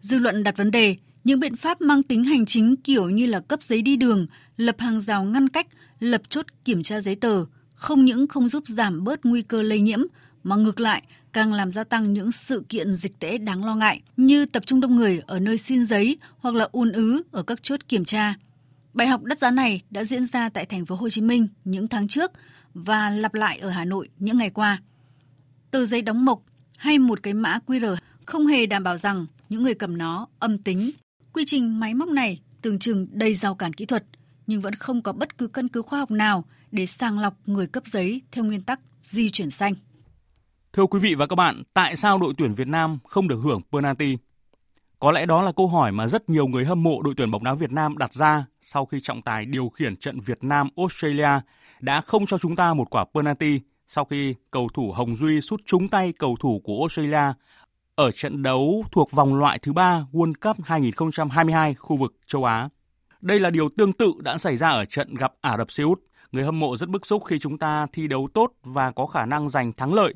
[0.00, 3.40] Dư luận đặt vấn đề những biện pháp mang tính hành chính kiểu như là
[3.40, 5.66] cấp giấy đi đường, lập hàng rào ngăn cách,
[6.00, 7.44] lập chốt kiểm tra giấy tờ,
[7.74, 10.00] không những không giúp giảm bớt nguy cơ lây nhiễm,
[10.42, 11.02] mà ngược lại
[11.32, 14.80] càng làm gia tăng những sự kiện dịch tễ đáng lo ngại như tập trung
[14.80, 18.34] đông người ở nơi xin giấy hoặc là ùn ứ ở các chốt kiểm tra.
[18.94, 21.88] Bài học đắt giá này đã diễn ra tại thành phố Hồ Chí Minh những
[21.88, 22.32] tháng trước
[22.74, 24.82] và lặp lại ở Hà Nội những ngày qua.
[25.70, 26.42] Tờ giấy đóng mộc
[26.76, 27.96] hay một cái mã QR
[28.26, 30.90] không hề đảm bảo rằng những người cầm nó âm tính.
[31.38, 34.04] Quy trình máy móc này tưởng chừng đầy rào cản kỹ thuật
[34.46, 37.66] nhưng vẫn không có bất cứ căn cứ khoa học nào để sàng lọc người
[37.66, 39.74] cấp giấy theo nguyên tắc di chuyển xanh.
[40.72, 43.60] Thưa quý vị và các bạn, tại sao đội tuyển Việt Nam không được hưởng
[43.72, 44.16] penalty?
[44.98, 47.44] Có lẽ đó là câu hỏi mà rất nhiều người hâm mộ đội tuyển bóng
[47.44, 51.40] đá Việt Nam đặt ra sau khi trọng tài điều khiển trận Việt Nam Australia
[51.80, 55.60] đã không cho chúng ta một quả penalty sau khi cầu thủ Hồng Duy sút
[55.66, 57.32] trúng tay cầu thủ của Australia
[57.98, 62.68] ở trận đấu thuộc vòng loại thứ ba World Cup 2022 khu vực châu Á.
[63.20, 66.00] Đây là điều tương tự đã xảy ra ở trận gặp Ả Rập Xê Út.
[66.32, 69.26] Người hâm mộ rất bức xúc khi chúng ta thi đấu tốt và có khả
[69.26, 70.14] năng giành thắng lợi.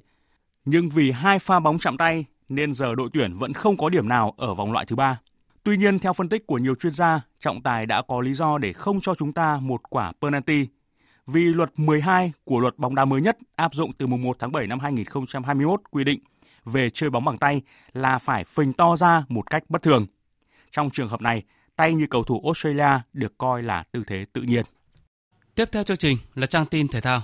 [0.64, 4.08] Nhưng vì hai pha bóng chạm tay nên giờ đội tuyển vẫn không có điểm
[4.08, 5.20] nào ở vòng loại thứ ba.
[5.62, 8.58] Tuy nhiên, theo phân tích của nhiều chuyên gia, trọng tài đã có lý do
[8.58, 10.66] để không cho chúng ta một quả penalty.
[11.26, 14.52] Vì luật 12 của luật bóng đá mới nhất áp dụng từ mùng 1 tháng
[14.52, 16.20] 7 năm 2021 quy định
[16.64, 20.06] về chơi bóng bằng tay là phải phình to ra một cách bất thường.
[20.70, 21.42] Trong trường hợp này,
[21.76, 24.64] tay như cầu thủ Australia được coi là tư thế tự nhiên.
[25.54, 27.22] Tiếp theo chương trình là trang tin thể thao.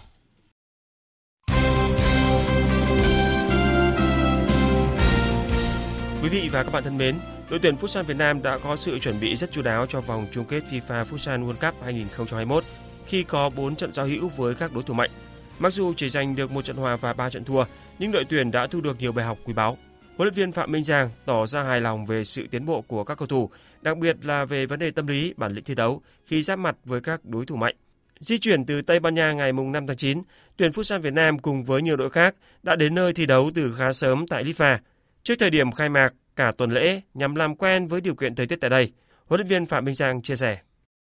[6.23, 7.19] Quý vị và các bạn thân mến,
[7.51, 10.27] đội tuyển Futsal Việt Nam đã có sự chuẩn bị rất chu đáo cho vòng
[10.33, 12.65] chung kết FIFA Futsal World Cup 2021
[13.07, 15.11] khi có 4 trận giao hữu với các đối thủ mạnh.
[15.59, 17.65] Mặc dù chỉ giành được một trận hòa và 3 trận thua,
[17.99, 19.79] nhưng đội tuyển đã thu được nhiều bài học quý báu.
[20.17, 23.05] Huấn luyện viên Phạm Minh Giang tỏ ra hài lòng về sự tiến bộ của
[23.05, 23.51] các cầu thủ,
[23.83, 26.77] đặc biệt là về vấn đề tâm lý, bản lĩnh thi đấu khi giáp mặt
[26.85, 27.75] với các đối thủ mạnh.
[28.21, 30.23] Di chuyển từ Tây Ban Nha ngày 5 tháng 9,
[30.57, 33.75] tuyển Futsal Việt Nam cùng với nhiều đội khác đã đến nơi thi đấu từ
[33.79, 34.81] khá sớm tại Litva.
[35.23, 38.47] Trước thời điểm khai mạc cả tuần lễ nhằm làm quen với điều kiện thời
[38.47, 38.93] tiết tại đây,
[39.27, 40.59] huấn luyện viên Phạm Minh Giang chia sẻ.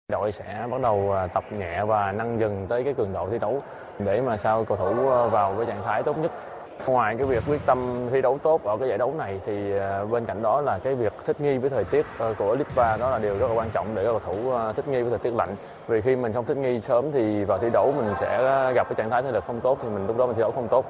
[0.09, 3.39] Đội sẽ bắt đầu à, tập nhẹ và nâng dần tới cái cường độ thi
[3.41, 3.63] đấu
[3.99, 6.33] để mà sao cầu thủ à, vào cái trạng thái tốt nhất.
[6.87, 10.05] Ngoài cái việc quyết tâm thi đấu tốt ở cái giải đấu này thì à,
[10.05, 12.07] bên cạnh đó là cái việc thích nghi với thời tiết
[12.39, 15.11] của Litva đó là điều rất là quan trọng để cầu thủ thích nghi với
[15.11, 15.57] thời tiết lạnh.
[15.89, 18.39] Vì khi mình không thích nghi sớm thì vào thi đấu mình sẽ
[18.75, 20.53] gặp cái trạng thái thể lực không tốt thì mình lúc đó mình thi đấu
[20.53, 20.85] không tốt.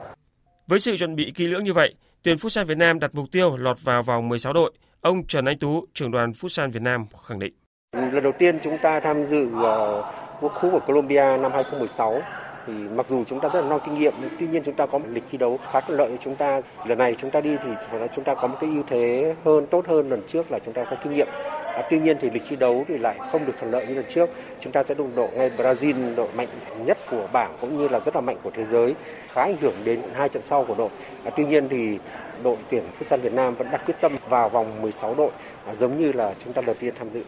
[0.67, 3.57] Với sự chuẩn bị kỹ lưỡng như vậy, tuyển Futsal Việt Nam đặt mục tiêu
[3.57, 4.73] lọt vào vòng 16 đội.
[5.01, 7.55] Ông Trần Anh Tú, trưởng đoàn Futsal Việt Nam khẳng định.
[7.93, 10.03] Lần đầu tiên chúng ta tham dự World
[10.61, 12.21] Cup ở Colombia năm 2016
[12.67, 14.99] thì mặc dù chúng ta rất là non kinh nghiệm tuy nhiên chúng ta có
[14.99, 16.61] một lịch thi đấu khá thuận lợi cho chúng ta.
[16.87, 17.71] Lần này chúng ta đi thì
[18.15, 20.85] chúng ta có một cái ưu thế hơn tốt hơn lần trước là chúng ta
[20.85, 21.29] có kinh nghiệm.
[21.75, 24.05] À, tuy nhiên thì lịch thi đấu thì lại không được thuận lợi như lần
[24.15, 24.31] trước.
[24.61, 26.49] Chúng ta sẽ đụng độ ngay Brazil đội mạnh
[26.87, 28.95] nhất của bảng cũng như là rất là mạnh của thế giới
[29.29, 30.91] khá ảnh hưởng đến hai trận sau của đội.
[31.25, 31.99] À, tuy nhiên thì
[32.43, 35.31] đội tuyển Futsal Việt Nam vẫn đặt quyết tâm vào vòng 16 đội
[35.67, 37.23] à, giống như là chúng ta đầu tiên tham dự.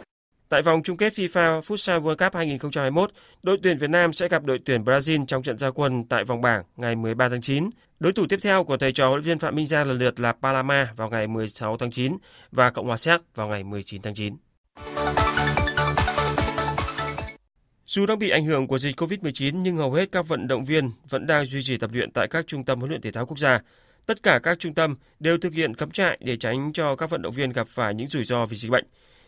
[0.49, 3.11] Tại vòng chung kết FIFA Futsal World Cup 2021,
[3.43, 6.41] đội tuyển Việt Nam sẽ gặp đội tuyển Brazil trong trận gia quân tại vòng
[6.41, 7.71] bảng ngày 13 tháng 9.
[8.01, 10.21] Đối thủ tiếp theo của thầy trò huấn luyện viên Phạm Minh Giang lần lượt
[10.21, 12.17] là Panama vào ngày 16 tháng 9
[12.53, 14.37] và Cộng hòa Séc vào ngày 19 tháng 9.
[17.87, 20.91] Dù đang bị ảnh hưởng của dịch COVID-19 nhưng hầu hết các vận động viên
[21.09, 23.39] vẫn đang duy trì tập luyện tại các trung tâm huấn luyện thể thao quốc
[23.39, 23.61] gia.
[24.07, 27.23] Tất cả các trung tâm đều thực hiện cấm trại để tránh cho các vận
[27.23, 28.85] động viên gặp phải những rủi ro vì dịch bệnh.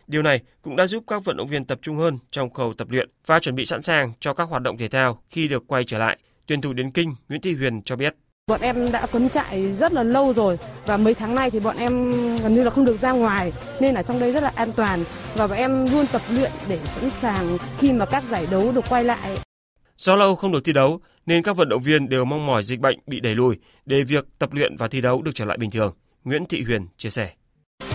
[0.09, 2.87] Điều này cũng đã giúp các vận động viên tập trung hơn trong khâu tập
[2.91, 5.83] luyện và chuẩn bị sẵn sàng cho các hoạt động thể thao khi được quay
[5.83, 6.17] trở lại.
[6.47, 8.15] Tuyển thủ đến kinh Nguyễn Thị Huyền cho biết.
[8.47, 11.77] Bọn em đã cấn trại rất là lâu rồi và mấy tháng nay thì bọn
[11.77, 14.71] em gần như là không được ra ngoài nên ở trong đây rất là an
[14.71, 15.03] toàn
[15.35, 18.85] và bọn em luôn tập luyện để sẵn sàng khi mà các giải đấu được
[18.89, 19.37] quay lại.
[19.97, 22.79] Do lâu không được thi đấu nên các vận động viên đều mong mỏi dịch
[22.79, 23.55] bệnh bị đẩy lùi
[23.85, 25.95] để việc tập luyện và thi đấu được trở lại bình thường.
[26.23, 27.29] Nguyễn Thị Huyền chia sẻ.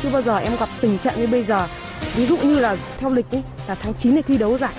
[0.03, 1.69] Chưa bao giờ em gặp tình trạng như bây giờ
[2.17, 4.75] ví dụ như là theo lịch ấy, là tháng 9 này thi đấu giải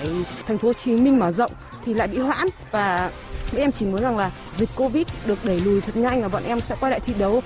[0.46, 1.52] thành phố Hồ Chí Minh mở rộng
[1.84, 3.12] thì lại bị hoãn và
[3.52, 6.44] bọn em chỉ muốn rằng là dịch Covid được đẩy lùi thật nhanh và bọn
[6.44, 7.42] em sẽ quay lại thi đấu.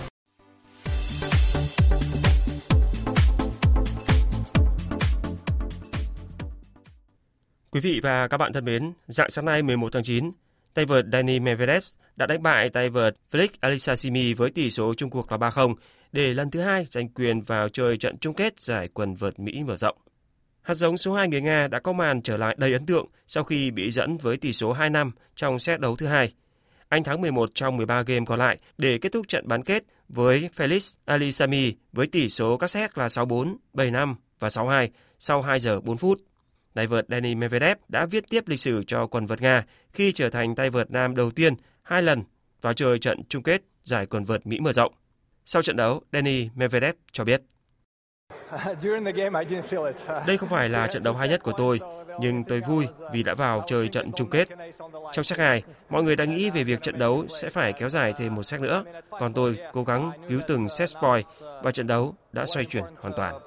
[7.71, 10.31] Quý vị và các bạn thân mến, dạng sáng nay 11 tháng 9,
[10.75, 11.85] tay vợt Dani Medvedev
[12.17, 15.75] đã đánh bại tay vợt Felix Alisasimi với tỷ số chung cuộc là 3-0
[16.13, 19.63] để lần thứ hai giành quyền vào chơi trận chung kết giải quần vợt Mỹ
[19.67, 19.97] mở rộng.
[20.63, 23.45] Hạt giống số 2 người Nga đã có màn trở lại đầy ấn tượng sau
[23.45, 26.33] khi bị dẫn với tỷ số 2 năm trong set đấu thứ hai.
[26.89, 30.49] Anh thắng 11 trong 13 game còn lại để kết thúc trận bán kết với
[30.57, 34.89] Felix Alisami với tỷ số các set là 6-4, 7-5, và 6-2
[35.19, 36.21] sau 2 giờ 4 phút.
[36.75, 40.31] Tay vợt Danny Medvedev đã viết tiếp lịch sử cho quần vợt Nga khi trở
[40.31, 42.23] thành tay vợt nam đầu tiên hai lần
[42.61, 44.93] vào chơi trận chung kết giải quần vợt Mỹ mở rộng.
[45.45, 47.43] Sau trận đấu, Denis Medvedev cho biết.
[50.27, 51.79] Đây không phải là trận đấu hay nhất của tôi,
[52.21, 54.49] nhưng tôi vui vì đã vào chơi trận chung kết.
[55.13, 58.13] Trong set 2, mọi người đã nghĩ về việc trận đấu sẽ phải kéo dài
[58.17, 61.27] thêm một set nữa, còn tôi cố gắng cứu từng set point
[61.63, 63.41] và trận đấu đã xoay chuyển hoàn toàn.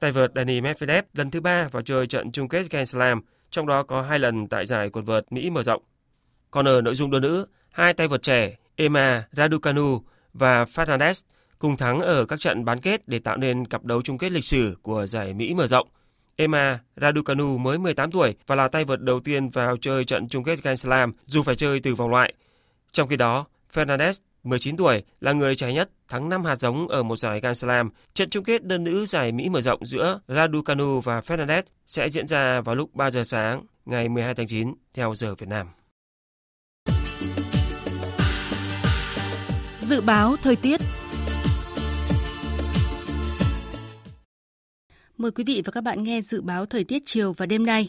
[0.00, 3.20] Tay vợt Dani Medvedev lần thứ ba vào chơi trận chung kết Grand Slam,
[3.50, 5.82] trong đó có hai lần tại giải quần vợt Mỹ mở rộng.
[6.50, 10.00] Còn ở nội dung đơn nữ, hai tay vợt trẻ Emma Raducanu
[10.32, 11.22] và Fernandez
[11.58, 14.44] cùng thắng ở các trận bán kết để tạo nên cặp đấu chung kết lịch
[14.44, 15.88] sử của giải Mỹ mở rộng.
[16.36, 20.44] Emma Raducanu mới 18 tuổi và là tay vợt đầu tiên vào chơi trận chung
[20.44, 22.34] kết Grand Slam dù phải chơi từ vòng loại.
[22.92, 24.12] Trong khi đó, Fernandez
[24.44, 27.90] 19 tuổi, là người trẻ nhất thắng 5 hạt giống ở một giải Grand Slam.
[28.14, 32.28] Trận chung kết đơn nữ giải Mỹ mở rộng giữa Raducanu và Fernandez sẽ diễn
[32.28, 35.66] ra vào lúc 3 giờ sáng ngày 12 tháng 9 theo giờ Việt Nam.
[39.82, 40.80] Dự báo thời tiết
[45.18, 47.88] Mời quý vị và các bạn nghe dự báo thời tiết chiều và đêm nay.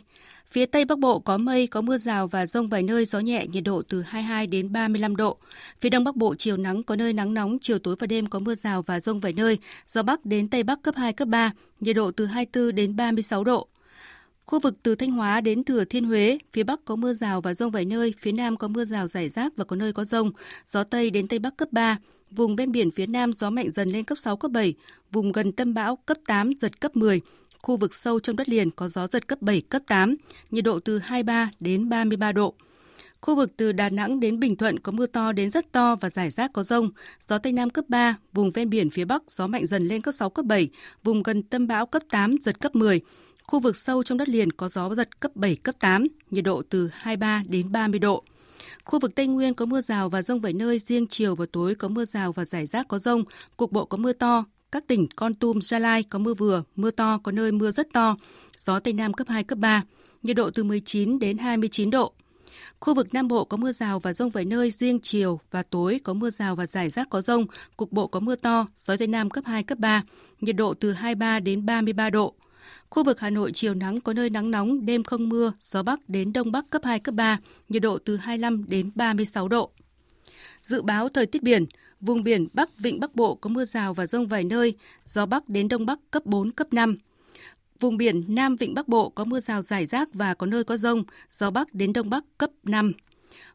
[0.51, 3.45] Phía Tây Bắc Bộ có mây, có mưa rào và rông vài nơi, gió nhẹ,
[3.47, 5.37] nhiệt độ từ 22 đến 35 độ.
[5.81, 8.39] Phía Đông Bắc Bộ chiều nắng, có nơi nắng nóng, chiều tối và đêm có
[8.39, 11.51] mưa rào và rông vài nơi, gió Bắc đến Tây Bắc cấp 2, cấp 3,
[11.79, 13.67] nhiệt độ từ 24 đến 36 độ.
[14.45, 17.53] Khu vực từ Thanh Hóa đến Thừa Thiên Huế, phía Bắc có mưa rào và
[17.53, 20.31] rông vài nơi, phía Nam có mưa rào rải rác và có nơi có rông,
[20.67, 21.97] gió Tây đến Tây Bắc cấp 3,
[22.31, 24.73] vùng ven biển phía Nam gió mạnh dần lên cấp 6, cấp 7,
[25.11, 27.21] vùng gần tâm bão cấp 8, giật cấp 10,
[27.61, 30.15] khu vực sâu trong đất liền có gió giật cấp 7, cấp 8,
[30.51, 32.53] nhiệt độ từ 23 đến 33 độ.
[33.21, 36.09] Khu vực từ Đà Nẵng đến Bình Thuận có mưa to đến rất to và
[36.09, 36.89] rải rác có rông,
[37.27, 40.13] gió Tây Nam cấp 3, vùng ven biển phía Bắc gió mạnh dần lên cấp
[40.13, 40.69] 6, cấp 7,
[41.03, 43.01] vùng gần tâm bão cấp 8, giật cấp 10.
[43.47, 46.61] Khu vực sâu trong đất liền có gió giật cấp 7, cấp 8, nhiệt độ
[46.69, 48.23] từ 23 đến 30 độ.
[48.85, 51.75] Khu vực Tây Nguyên có mưa rào và rông vài nơi, riêng chiều và tối
[51.75, 53.23] có mưa rào và rải rác có rông,
[53.57, 56.91] cục bộ có mưa to, các tỉnh Con Tum, Gia Lai có mưa vừa, mưa
[56.91, 58.15] to, có nơi mưa rất to,
[58.57, 59.83] gió Tây Nam cấp 2, cấp 3,
[60.23, 62.13] nhiệt độ từ 19 đến 29 độ.
[62.79, 65.99] Khu vực Nam Bộ có mưa rào và rông vài nơi, riêng chiều và tối
[66.03, 67.45] có mưa rào và rải rác có rông,
[67.77, 70.03] cục bộ có mưa to, gió Tây Nam cấp 2, cấp 3,
[70.41, 72.35] nhiệt độ từ 23 đến 33 độ.
[72.93, 76.09] Khu vực Hà Nội chiều nắng có nơi nắng nóng, đêm không mưa, gió Bắc
[76.09, 77.39] đến Đông Bắc cấp 2, cấp 3,
[77.69, 79.71] nhiệt độ từ 25 đến 36 độ.
[80.61, 81.65] Dự báo thời tiết biển,
[82.01, 84.73] Vùng biển Bắc Vịnh Bắc Bộ có mưa rào và rông vài nơi,
[85.05, 86.95] gió Bắc đến Đông Bắc cấp 4, cấp 5.
[87.79, 90.77] Vùng biển Nam Vịnh Bắc Bộ có mưa rào rải rác và có nơi có
[90.77, 92.93] rông, gió Bắc đến Đông Bắc cấp 5.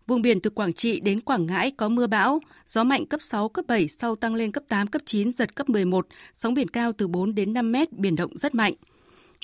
[0.07, 3.49] Vùng biển từ Quảng Trị đến Quảng Ngãi có mưa bão, gió mạnh cấp 6,
[3.49, 6.93] cấp 7, sau tăng lên cấp 8, cấp 9, giật cấp 11, sóng biển cao
[6.93, 8.75] từ 4 đến 5 mét, biển động rất mạnh.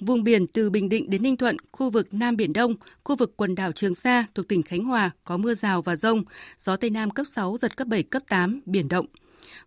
[0.00, 2.74] Vùng biển từ Bình Định đến Ninh Thuận, khu vực Nam Biển Đông,
[3.04, 6.22] khu vực quần đảo Trường Sa thuộc tỉnh Khánh Hòa có mưa rào và rông,
[6.58, 9.06] gió Tây Nam cấp 6, giật cấp 7, cấp 8, biển động.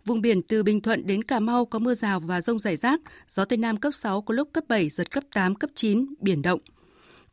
[0.05, 3.01] Vùng biển từ Bình Thuận đến Cà Mau có mưa rào và rông rải rác,
[3.30, 6.41] gió Tây Nam cấp 6 có lúc cấp 7, giật cấp 8, cấp 9, biển
[6.41, 6.59] động.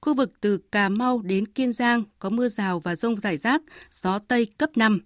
[0.00, 3.62] Khu vực từ Cà Mau đến Kiên Giang có mưa rào và rông rải rác,
[3.90, 5.00] gió Tây cấp 5.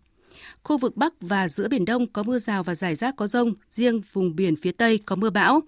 [0.62, 3.54] Khu vực Bắc và giữa Biển Đông có mưa rào và rải rác có rông,
[3.70, 5.60] riêng vùng biển phía Tây có mưa bão.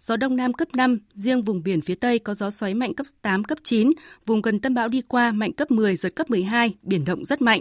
[0.00, 3.06] Gió Đông Nam cấp 5, riêng vùng biển phía Tây có gió xoáy mạnh cấp
[3.22, 3.90] 8, cấp 9,
[4.26, 7.42] vùng gần tâm bão đi qua mạnh cấp 10, giật cấp 12, biển động rất
[7.42, 7.60] mạnh.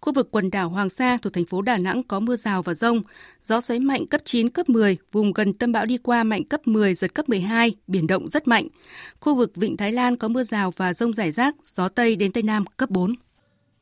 [0.00, 2.74] Khu vực quần đảo Hoàng Sa thuộc thành phố Đà Nẵng có mưa rào và
[2.74, 3.02] rông,
[3.42, 6.66] gió xoáy mạnh cấp 9, cấp 10, vùng gần tâm bão đi qua mạnh cấp
[6.66, 8.68] 10, giật cấp 12, biển động rất mạnh.
[9.20, 12.32] Khu vực Vịnh Thái Lan có mưa rào và rông rải rác, gió Tây đến
[12.32, 13.14] Tây Nam cấp 4.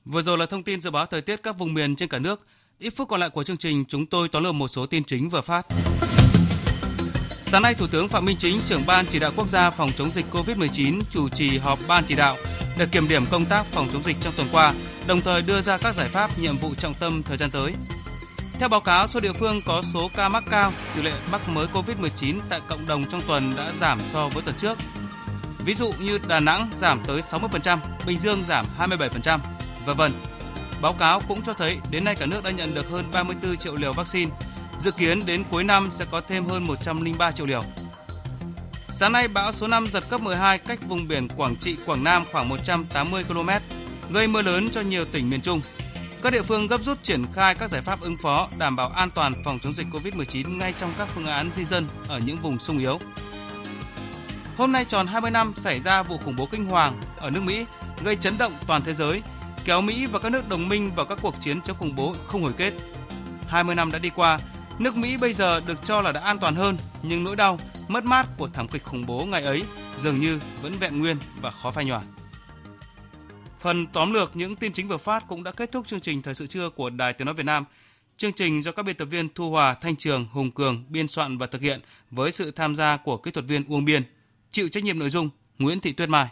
[0.04, 2.40] Vừa rồi là thông tin dự báo thời tiết các vùng miền trên cả nước.
[2.78, 5.28] Ít phút còn lại của chương trình, chúng tôi tóm lược một số tin chính
[5.28, 5.66] vừa phát.
[7.28, 10.10] Sáng nay, Thủ tướng Phạm Minh Chính, trưởng ban chỉ đạo quốc gia phòng chống
[10.10, 12.36] dịch COVID-19 chủ trì họp ban chỉ đạo
[12.78, 14.72] để kiểm điểm công tác phòng chống dịch trong tuần qua,
[15.06, 17.74] đồng thời đưa ra các giải pháp, nhiệm vụ trọng tâm thời gian tới.
[18.58, 21.66] Theo báo cáo, số địa phương có số ca mắc cao, tỷ lệ mắc mới
[21.66, 24.78] COVID-19 tại cộng đồng trong tuần đã giảm so với tuần trước.
[25.64, 29.38] Ví dụ như Đà Nẵng giảm tới 60%, Bình Dương giảm 27%,
[29.86, 30.12] vân vân.
[30.82, 33.74] Báo cáo cũng cho thấy đến nay cả nước đã nhận được hơn 34 triệu
[33.76, 34.30] liều vaccine,
[34.78, 37.62] dự kiến đến cuối năm sẽ có thêm hơn 103 triệu liều.
[38.88, 42.24] Sáng nay bão số 5 giật cấp 12 cách vùng biển Quảng Trị, Quảng Nam
[42.32, 43.50] khoảng 180 km,
[44.10, 45.60] gây mưa lớn cho nhiều tỉnh miền Trung.
[46.22, 49.10] Các địa phương gấp rút triển khai các giải pháp ứng phó đảm bảo an
[49.14, 52.58] toàn phòng chống dịch COVID-19 ngay trong các phương án di dân ở những vùng
[52.58, 53.00] sung yếu.
[54.56, 57.64] Hôm nay tròn 20 năm xảy ra vụ khủng bố kinh hoàng ở nước Mỹ,
[58.04, 59.22] gây chấn động toàn thế giới
[59.64, 62.42] kéo Mỹ và các nước đồng minh vào các cuộc chiến chống khủng bố không
[62.42, 62.72] hồi kết.
[63.48, 64.38] 20 năm đã đi qua,
[64.78, 67.58] nước Mỹ bây giờ được cho là đã an toàn hơn nhưng nỗi đau,
[67.88, 69.62] mất mát của thảm kịch khủng bố ngày ấy
[70.00, 72.02] dường như vẫn vẹn nguyên và khó phai nhòa.
[73.60, 76.34] Phần tóm lược những tin chính vừa phát cũng đã kết thúc chương trình Thời
[76.34, 77.64] sự trưa của Đài Tiếng Nói Việt Nam.
[78.16, 81.38] Chương trình do các biên tập viên Thu Hòa, Thanh Trường, Hùng Cường biên soạn
[81.38, 84.02] và thực hiện với sự tham gia của kỹ thuật viên Uông Biên.
[84.50, 86.28] Chịu trách nhiệm nội dung Nguyễn Thị Tuyết Mai.